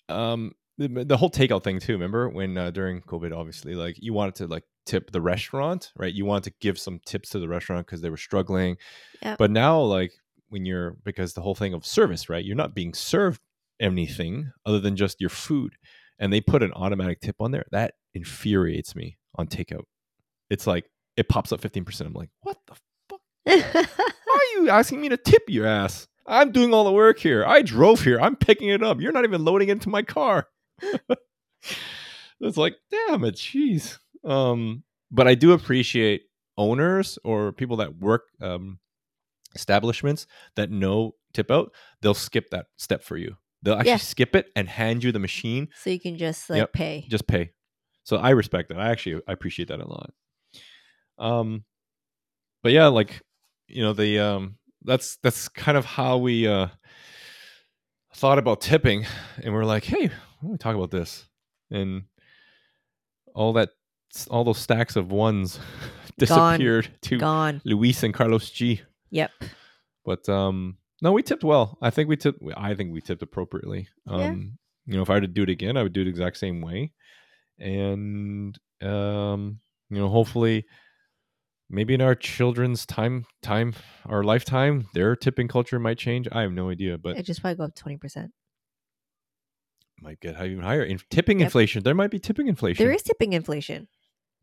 um 0.10 0.54
the, 0.78 0.88
the 1.06 1.18
whole 1.18 1.30
takeout 1.30 1.64
thing 1.64 1.80
too 1.80 1.94
remember 1.94 2.30
when 2.30 2.58
uh, 2.58 2.72
during 2.72 3.02
covid 3.02 3.36
obviously 3.36 3.76
like 3.76 3.96
you 4.00 4.14
wanted 4.14 4.36
to 4.36 4.48
like 4.48 4.64
tip 4.86 5.12
the 5.12 5.22
restaurant 5.22 5.92
right 5.98 6.14
you 6.14 6.26
wanted 6.26 6.44
to 6.46 6.54
give 6.60 6.78
some 6.80 7.00
tips 7.06 7.30
to 7.30 7.40
the 7.40 7.48
restaurant 7.48 7.86
because 7.86 8.02
they 8.02 8.10
were 8.10 8.18
struggling 8.18 8.76
Yep. 9.22 9.38
but 9.38 9.52
now 9.52 9.80
like 9.82 10.12
when 10.50 10.66
you're 10.66 10.98
because 11.04 11.34
the 11.34 11.42
whole 11.42 11.56
thing 11.56 11.74
of 11.74 11.86
service 11.86 12.28
right 12.30 12.44
you're 12.44 12.56
not 12.56 12.76
being 12.76 12.94
served 12.94 13.40
anything 13.80 14.52
other 14.66 14.80
than 14.80 14.96
just 14.96 15.20
your 15.22 15.30
food 15.30 15.74
and 16.20 16.32
they 16.32 16.42
put 16.42 16.64
an 16.64 16.72
automatic 16.74 17.22
tip 17.22 17.36
on 17.40 17.52
there 17.52 17.66
that 17.72 17.94
infuriates 18.14 18.96
me 18.96 19.18
on 19.36 19.48
takeout 19.48 19.84
it's 20.50 20.68
like 20.68 20.86
it 21.18 21.30
pops 21.30 21.52
up 21.52 21.62
15% 21.62 22.02
i'm 22.02 22.14
like 22.14 22.30
what 22.42 22.58
the 22.68 22.76
fuck 23.10 23.22
why 23.46 24.40
are 24.58 24.62
you 24.62 24.70
asking 24.70 25.00
me 25.02 25.10
to 25.10 25.18
tip 25.18 25.44
your 25.48 25.66
ass 25.66 26.08
I'm 26.26 26.54
doing 26.54 26.74
all 26.74 26.86
the 26.86 26.92
work 26.94 27.20
here. 27.20 27.44
I 27.46 27.62
drove 27.64 28.00
here. 28.02 28.18
I'm 28.18 28.38
picking 28.38 28.70
it 28.70 28.82
up. 28.82 29.02
You're 29.02 29.12
not 29.12 29.26
even 29.26 29.44
loading 29.44 29.68
it 29.68 29.74
into 29.74 29.90
my 29.90 30.04
car. 30.04 30.48
it's 32.40 32.58
like, 32.58 32.76
damn 32.92 33.24
it, 33.24 33.36
jeez. 33.36 33.98
Um, 34.24 34.84
but 35.12 35.28
I 35.28 35.36
do 35.36 35.52
appreciate 35.54 36.24
owners 36.58 37.18
or 37.24 37.52
people 37.52 37.78
that 37.78 37.98
work 37.98 38.24
um, 38.42 38.80
establishments 39.56 40.28
that 40.56 40.72
know 40.72 41.16
tip 41.34 41.52
out. 41.52 41.72
They'll 42.02 42.14
skip 42.14 42.50
that 42.52 42.68
step 42.78 43.04
for 43.04 43.18
you. 43.18 43.36
They'll 43.62 43.76
actually 43.76 43.92
Yeah. 43.92 43.98
skip 43.98 44.36
it 44.36 44.48
and 44.56 44.68
hand 44.68 45.04
you 45.04 45.12
the 45.12 45.20
machine. 45.20 45.70
So 45.82 45.90
you 45.90 46.00
can 46.00 46.18
just 46.18 46.50
like 46.50 46.58
Yep. 46.58 46.74
pay. 46.74 47.06
Just 47.10 47.28
pay. 47.28 47.52
So 48.04 48.18
I 48.18 48.32
respect 48.32 48.70
that. 48.70 48.80
I 48.80 48.90
actually 48.90 49.22
I 49.28 49.32
appreciate 49.32 49.70
that 49.70 49.80
a 49.80 49.88
lot. 49.88 50.12
Um, 51.18 51.64
but 52.62 52.72
yeah, 52.74 52.88
like 52.88 53.22
you 53.68 53.82
know 53.82 53.94
the 53.94 54.20
um 54.20 54.58
that's 54.84 55.18
that's 55.24 55.48
kind 55.48 55.78
of 55.78 55.86
how 55.86 56.18
we 56.18 56.48
uh 56.48 56.68
thought 58.16 58.38
about 58.40 58.62
tipping, 58.62 59.06
and 59.44 59.54
we're 59.54 59.64
like, 59.66 59.84
hey, 59.86 60.10
why 60.44 60.48
don't 60.48 60.52
we 60.52 60.58
talk 60.58 60.76
about 60.76 60.92
this? 60.92 61.26
And 61.72 62.04
all 63.34 63.54
that, 63.54 63.70
all 64.30 64.44
those 64.44 64.58
stacks 64.60 64.96
of 64.98 65.10
ones 65.12 65.58
disappeared 66.18 66.90
to 67.04 67.18
Gone. 67.18 67.62
Luis 67.64 68.04
and 68.04 68.14
Carlos 68.14 68.50
G. 68.52 68.82
Yep. 69.12 69.32
But 70.06 70.28
um 70.28 70.78
no, 71.02 71.14
we 71.14 71.24
tipped 71.24 71.44
well. 71.46 71.78
I 71.82 71.90
think 71.92 72.10
we 72.10 72.18
tipped 72.18 72.40
I 72.58 72.76
think 72.76 72.92
we 72.94 73.00
tipped 73.00 73.24
appropriately. 73.24 73.88
Um 74.08 74.20
Yeah. 74.20 74.32
you 74.92 74.98
know, 74.98 75.02
if 75.02 75.10
I 75.10 75.14
had 75.16 75.24
to 75.24 75.28
do 75.28 75.44
it 75.44 75.50
again, 75.50 75.78
I 75.78 75.84
would 75.84 75.94
do 75.94 76.02
it 76.02 76.06
the 76.06 76.10
exact 76.10 76.38
same 76.38 76.60
way. 76.62 76.92
And 77.58 78.58
um 78.82 79.60
you 79.90 79.98
know, 79.98 80.10
hopefully 80.10 80.66
maybe 81.70 81.94
in 81.94 82.02
our 82.02 82.16
children's 82.16 82.86
time 82.86 83.26
time 83.42 83.74
our 84.06 84.24
lifetime, 84.24 84.88
their 84.94 85.16
tipping 85.16 85.48
culture 85.48 85.80
might 85.80 85.98
change. 85.98 86.28
I 86.34 86.42
have 86.42 86.52
no 86.52 86.70
idea, 86.70 86.98
but 86.98 87.18
It 87.18 87.24
just 87.26 87.40
probably 87.42 87.56
go 87.56 87.64
up 87.64 87.76
twenty 87.76 87.98
percent. 87.98 88.32
Might 90.04 90.20
get 90.20 90.36
even 90.36 90.60
higher. 90.64 90.84
In 90.84 91.00
tipping 91.10 91.40
Yep. 91.40 91.48
inflation, 91.48 91.84
there 91.84 91.96
might 91.96 92.12
be 92.12 92.20
tipping 92.20 92.48
inflation. 92.48 92.84
There 92.86 92.94
is 92.94 93.02
tipping 93.02 93.34
inflation. 93.34 93.88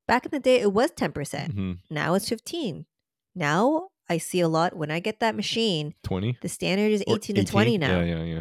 Back 0.09 0.25
in 0.25 0.31
the 0.33 0.41
day, 0.41 0.61
it 0.61 0.73
was 0.73 0.91
ten 0.91 1.13
percent. 1.13 1.55
Mhm. 1.55 1.79
Now 1.91 2.15
it's 2.15 2.29
fifteen. 2.29 2.87
Now 3.35 3.89
I 4.09 4.19
see 4.19 4.41
a 4.41 4.49
lot 4.49 4.75
when 4.75 4.91
I 4.91 4.99
get 4.99 5.21
that 5.21 5.37
machine. 5.37 5.95
20 6.03 6.37
The 6.43 6.49
standard 6.49 6.91
is 6.91 7.05
or 7.07 7.17
eighteen 7.17 7.37
to 7.37 7.45
twenty 7.45 7.79
now. 7.79 8.01
Yeah, 8.01 8.17
yeah, 8.17 8.23
yeah. 8.25 8.41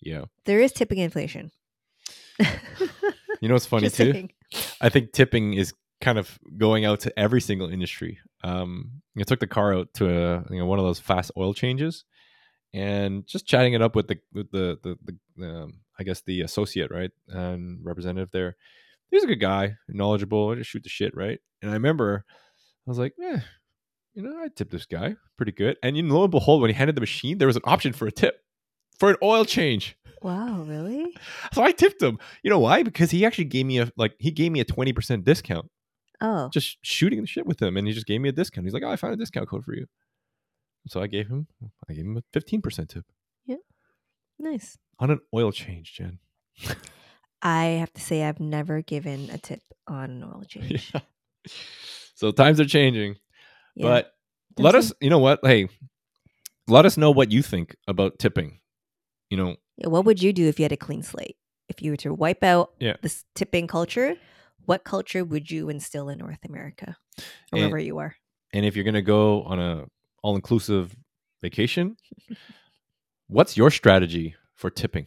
Yeah. 0.00 0.24
There 0.46 0.60
is 0.60 0.72
tipping 0.72 0.98
inflation. 0.98 1.50
You 3.40 3.48
know 3.48 3.54
what's 3.56 3.66
funny 3.66 3.90
too? 3.90 4.12
saying. 4.12 4.30
I 4.80 4.88
think 4.88 5.12
tipping 5.12 5.54
is 5.54 5.74
kind 6.00 6.18
of 6.18 6.38
going 6.56 6.84
out 6.86 7.00
to 7.00 7.18
every 7.18 7.40
single 7.42 7.68
industry. 7.68 8.18
Um, 8.42 9.02
I 9.18 9.22
took 9.24 9.40
the 9.40 9.46
car 9.46 9.74
out 9.74 9.92
to 9.94 10.06
a, 10.08 10.44
you 10.50 10.58
know 10.60 10.66
one 10.66 10.78
of 10.78 10.84
those 10.84 10.98
fast 11.00 11.30
oil 11.36 11.52
changes, 11.52 12.04
and 12.72 13.26
just 13.26 13.46
chatting 13.46 13.74
it 13.74 13.82
up 13.82 13.94
with 13.96 14.08
the 14.08 14.18
with 14.32 14.50
the 14.50 14.78
the, 14.82 14.96
the 15.36 15.46
um, 15.46 15.80
I 15.98 16.02
guess 16.02 16.22
the 16.22 16.40
associate 16.42 16.90
right 16.90 17.10
and 17.28 17.78
representative 17.82 18.30
there. 18.32 18.56
He's 19.10 19.24
a 19.24 19.28
good 19.28 19.40
guy, 19.40 19.76
knowledgeable. 19.88 20.50
I 20.50 20.56
just 20.56 20.70
shoot 20.70 20.82
the 20.82 20.88
shit 20.88 21.14
right. 21.16 21.38
And 21.62 21.70
I 21.70 21.74
remember 21.74 22.24
I 22.86 22.90
was 22.90 22.98
like, 22.98 23.14
eh, 23.22 23.40
you 24.14 24.22
know, 24.22 24.36
I 24.42 24.48
tipped 24.48 24.72
this 24.72 24.86
guy 24.86 25.16
pretty 25.36 25.52
good. 25.52 25.76
And 25.82 25.96
you 25.96 26.02
know, 26.02 26.14
lo 26.16 26.22
and 26.24 26.30
behold, 26.30 26.60
when 26.60 26.70
he 26.70 26.74
handed 26.74 26.96
the 26.96 27.00
machine, 27.00 27.38
there 27.38 27.46
was 27.46 27.56
an 27.56 27.62
option 27.64 27.92
for 27.92 28.06
a 28.06 28.12
tip 28.12 28.40
for 28.98 29.10
an 29.10 29.16
oil 29.22 29.44
change. 29.44 29.96
Wow, 30.22 30.64
really? 30.66 31.14
So 31.52 31.62
I 31.62 31.72
tipped 31.72 32.02
him. 32.02 32.18
You 32.42 32.50
know 32.50 32.58
why? 32.58 32.82
Because 32.82 33.10
he 33.10 33.24
actually 33.24 33.44
gave 33.44 33.66
me 33.66 33.78
a 33.78 33.92
like 33.96 34.14
he 34.18 34.30
gave 34.30 34.50
me 34.50 34.60
a 34.60 34.64
twenty 34.64 34.92
percent 34.92 35.24
discount 35.24 35.70
Oh, 36.20 36.48
just 36.52 36.78
shooting 36.82 37.20
the 37.20 37.26
shit 37.26 37.46
with 37.46 37.60
him, 37.60 37.76
and 37.76 37.86
he 37.86 37.92
just 37.92 38.06
gave 38.06 38.20
me 38.20 38.28
a 38.28 38.32
discount. 38.32 38.66
He's 38.66 38.72
like, 38.74 38.82
"Oh, 38.82 38.90
I 38.90 38.96
found 38.96 39.12
a 39.12 39.16
discount 39.16 39.48
code 39.48 39.64
for 39.64 39.74
you." 39.74 39.86
So 40.88 41.00
I 41.00 41.06
gave 41.06 41.28
him, 41.28 41.46
I 41.88 41.92
gave 41.92 42.04
him 42.04 42.16
a 42.16 42.22
fifteen 42.32 42.62
percent 42.62 42.88
tip 42.90 43.04
nice. 44.38 44.78
on 44.98 45.10
an 45.10 45.20
oil 45.34 45.52
change, 45.52 45.94
Jenn. 45.94 46.18
I 47.42 47.64
have 47.80 47.92
to 47.94 48.00
say, 48.00 48.24
I've 48.24 48.40
never 48.40 48.80
given 48.82 49.28
a 49.30 49.38
tip 49.38 49.60
on 49.86 50.10
an 50.10 50.24
oil 50.24 50.44
change. 50.48 50.90
Yeah. 50.94 51.00
So 52.14 52.30
times 52.30 52.58
are 52.60 52.64
changing, 52.64 53.16
Yeah. 53.74 53.86
but 53.88 54.12
let 54.58 54.74
us, 54.74 54.92
you 55.00 55.10
know 55.10 55.18
what? 55.18 55.40
Hey, 55.42 55.68
let 56.68 56.86
us 56.86 56.96
know 56.96 57.10
what 57.10 57.30
you 57.32 57.42
think 57.42 57.76
about 57.86 58.18
tipping. 58.18 58.60
You 59.30 59.36
know, 59.36 59.56
Yeah, 59.76 59.88
what 59.88 60.04
would 60.04 60.22
you 60.22 60.32
do 60.32 60.46
if 60.48 60.58
you 60.58 60.64
had 60.64 60.72
a 60.72 60.76
clean 60.76 61.02
slate? 61.02 61.36
If 61.68 61.82
you 61.82 61.90
were 61.90 61.96
to 61.98 62.14
wipe 62.14 62.42
out 62.44 62.72
Yeah. 62.78 62.96
this 63.02 63.24
tipping 63.34 63.66
culture, 63.66 64.16
what 64.64 64.84
culture 64.84 65.24
would 65.24 65.50
you 65.50 65.68
instill 65.68 66.08
in 66.08 66.18
North 66.18 66.44
America, 66.48 66.96
or 67.18 67.24
And- 67.52 67.58
wherever 67.60 67.78
you 67.78 67.98
are? 67.98 68.16
and 68.52 68.64
if 68.64 68.76
you're 68.76 68.84
gonna 68.84 69.02
go 69.02 69.42
on 69.42 69.58
a 69.58 69.86
all 70.22 70.36
inclusive 70.36 70.94
vacation, 71.42 71.96
what's 73.28 73.56
your 73.56 73.70
strategy 73.70 74.34
for 74.54 74.70
tipping? 74.70 75.06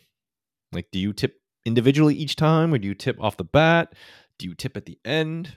Like, 0.71 0.87
do 0.91 0.99
you 0.99 1.13
tip 1.13 1.35
individually 1.65 2.15
each 2.15 2.35
time, 2.35 2.73
or 2.73 2.77
do 2.77 2.87
you 2.87 2.95
tip 2.95 3.17
off 3.21 3.37
the 3.37 3.43
bat? 3.43 3.93
Do 4.39 4.47
you 4.47 4.55
tip 4.55 4.77
at 4.77 4.85
the 4.85 4.99
end? 5.05 5.55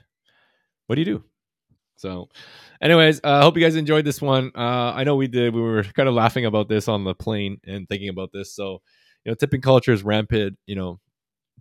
What 0.87 0.95
do 0.95 1.01
you 1.01 1.05
do? 1.05 1.23
So, 1.95 2.29
anyways, 2.81 3.21
I 3.23 3.29
uh, 3.29 3.41
hope 3.43 3.55
you 3.57 3.63
guys 3.63 3.75
enjoyed 3.75 4.05
this 4.05 4.21
one. 4.21 4.51
Uh, 4.55 4.91
I 4.95 5.03
know 5.03 5.15
we 5.15 5.27
did. 5.27 5.53
We 5.53 5.61
were 5.61 5.83
kind 5.83 6.09
of 6.09 6.15
laughing 6.15 6.45
about 6.45 6.67
this 6.67 6.87
on 6.87 7.03
the 7.03 7.13
plane 7.13 7.59
and 7.65 7.87
thinking 7.87 8.09
about 8.09 8.31
this. 8.33 8.55
So, 8.55 8.81
you 9.23 9.31
know, 9.31 9.35
tipping 9.35 9.61
culture 9.61 9.93
is 9.93 10.01
rampant. 10.01 10.57
You 10.65 10.75
know, 10.75 10.99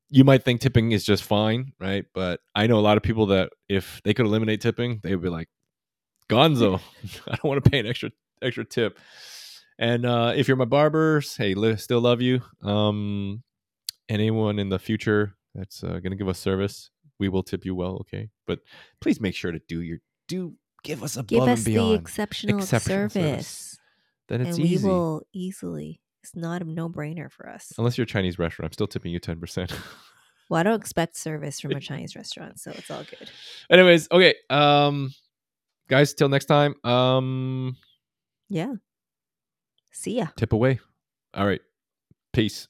you 0.09 0.25
might 0.25 0.43
think 0.43 0.61
tipping 0.61 0.93
is 0.93 1.05
just 1.05 1.23
fine, 1.25 1.73
right? 1.79 2.07
But 2.15 2.41
I 2.55 2.67
know 2.67 2.79
a 2.79 2.81
lot 2.81 2.97
of 2.97 3.03
people 3.03 3.27
that 3.27 3.51
if 3.69 4.01
they 4.03 4.15
could 4.15 4.25
eliminate 4.25 4.63
tipping, 4.63 5.01
they 5.03 5.15
would 5.15 5.23
be 5.23 5.29
like, 5.29 5.49
Gonzo, 6.31 6.81
I 7.29 7.37
don't 7.37 7.45
want 7.45 7.63
to 7.63 7.71
pay 7.71 7.79
an 7.79 7.87
extra 7.87 8.11
extra 8.43 8.65
tip. 8.65 8.99
And 9.81 10.05
uh, 10.07 10.35
if 10.37 10.47
you're 10.47 10.57
my 10.59 10.67
barbers, 10.67 11.37
hey, 11.37 11.55
li- 11.55 11.77
still 11.79 12.01
love 12.03 12.21
you. 12.21 12.43
Um, 12.63 13.43
anyone 14.09 14.59
in 14.59 14.69
the 14.69 14.79
future 14.79 15.35
that's 15.55 15.83
uh, 15.83 15.99
gonna 16.03 16.17
give 16.17 16.29
us 16.29 16.39
service, 16.39 16.91
we 17.19 17.29
will 17.31 17.43
tip 17.43 17.65
you 17.65 17.75
well, 17.75 17.97
okay? 18.03 18.29
But 18.47 18.61
please 19.01 19.21
make 19.21 19.35
sure 19.35 19.51
to 19.53 19.61
do 19.69 19.81
your 19.81 19.99
do 20.29 20.55
give 20.85 21.03
us 21.03 21.17
above 21.17 21.27
Give 21.29 21.43
us 21.43 21.59
and 21.61 21.65
the 21.67 21.73
beyond. 21.73 22.01
exceptional, 22.01 22.59
exceptional 22.59 23.09
service, 23.09 23.15
service. 23.15 23.79
then 24.29 24.41
it's 24.43 24.57
and 24.59 24.63
we 24.65 24.71
easy. 24.75 24.87
will 24.87 25.23
easily. 25.33 26.01
It's 26.23 26.37
not 26.37 26.61
a 26.61 26.67
no-brainer 26.67 27.33
for 27.33 27.49
us. 27.49 27.73
Unless 27.79 27.97
you're 27.97 28.05
a 28.05 28.07
Chinese 28.07 28.39
restaurant, 28.39 28.69
I'm 28.69 28.73
still 28.75 28.87
tipping 28.87 29.13
you 29.13 29.19
ten 29.19 29.41
percent. 29.41 29.73
Well, 30.51 30.59
I 30.59 30.65
don't 30.65 30.81
expect 30.81 31.17
service 31.17 31.61
from 31.61 31.71
a 31.71 31.81
Chinese 31.91 32.17
restaurant, 32.17 32.59
so 32.59 32.73
it's 32.73 32.91
all 32.91 33.05
good. 33.05 33.31
Anyways, 33.71 34.09
okay, 34.11 34.35
um, 34.51 35.13
guys, 35.89 36.13
till 36.13 36.29
next 36.29 36.47
time. 36.47 36.75
Um, 36.85 37.77
Yeah. 38.49 38.73
See 39.91 40.19
ya. 40.19 40.27
tip 40.37 40.53
away. 40.53 40.81
All 41.35 41.47
right, 41.47 41.63
peace. 42.33 42.69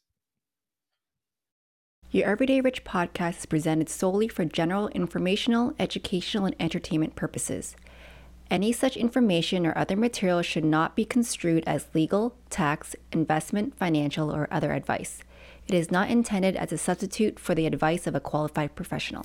Your 2.10 2.26
Everyday 2.26 2.60
Rich 2.60 2.82
podcast 2.82 3.38
is 3.38 3.46
presented 3.46 3.88
solely 3.88 4.26
for 4.26 4.44
general 4.44 4.88
informational, 4.88 5.74
educational, 5.78 6.44
and 6.44 6.56
entertainment 6.58 7.14
purposes. 7.14 7.76
Any 8.50 8.72
such 8.72 8.96
information 8.96 9.64
or 9.64 9.78
other 9.78 9.94
material 9.94 10.42
should 10.42 10.64
not 10.64 10.96
be 10.96 11.04
construed 11.04 11.62
as 11.68 11.86
legal, 11.94 12.34
tax, 12.50 12.96
investment, 13.12 13.76
financial, 13.76 14.34
or 14.34 14.48
other 14.50 14.72
advice. 14.72 15.22
It 15.68 15.74
is 15.74 15.92
not 15.92 16.10
intended 16.10 16.56
as 16.56 16.72
a 16.72 16.78
substitute 16.78 17.38
for 17.38 17.54
the 17.54 17.66
advice 17.66 18.08
of 18.08 18.16
a 18.16 18.20
qualified 18.20 18.74
professional. 18.74 19.24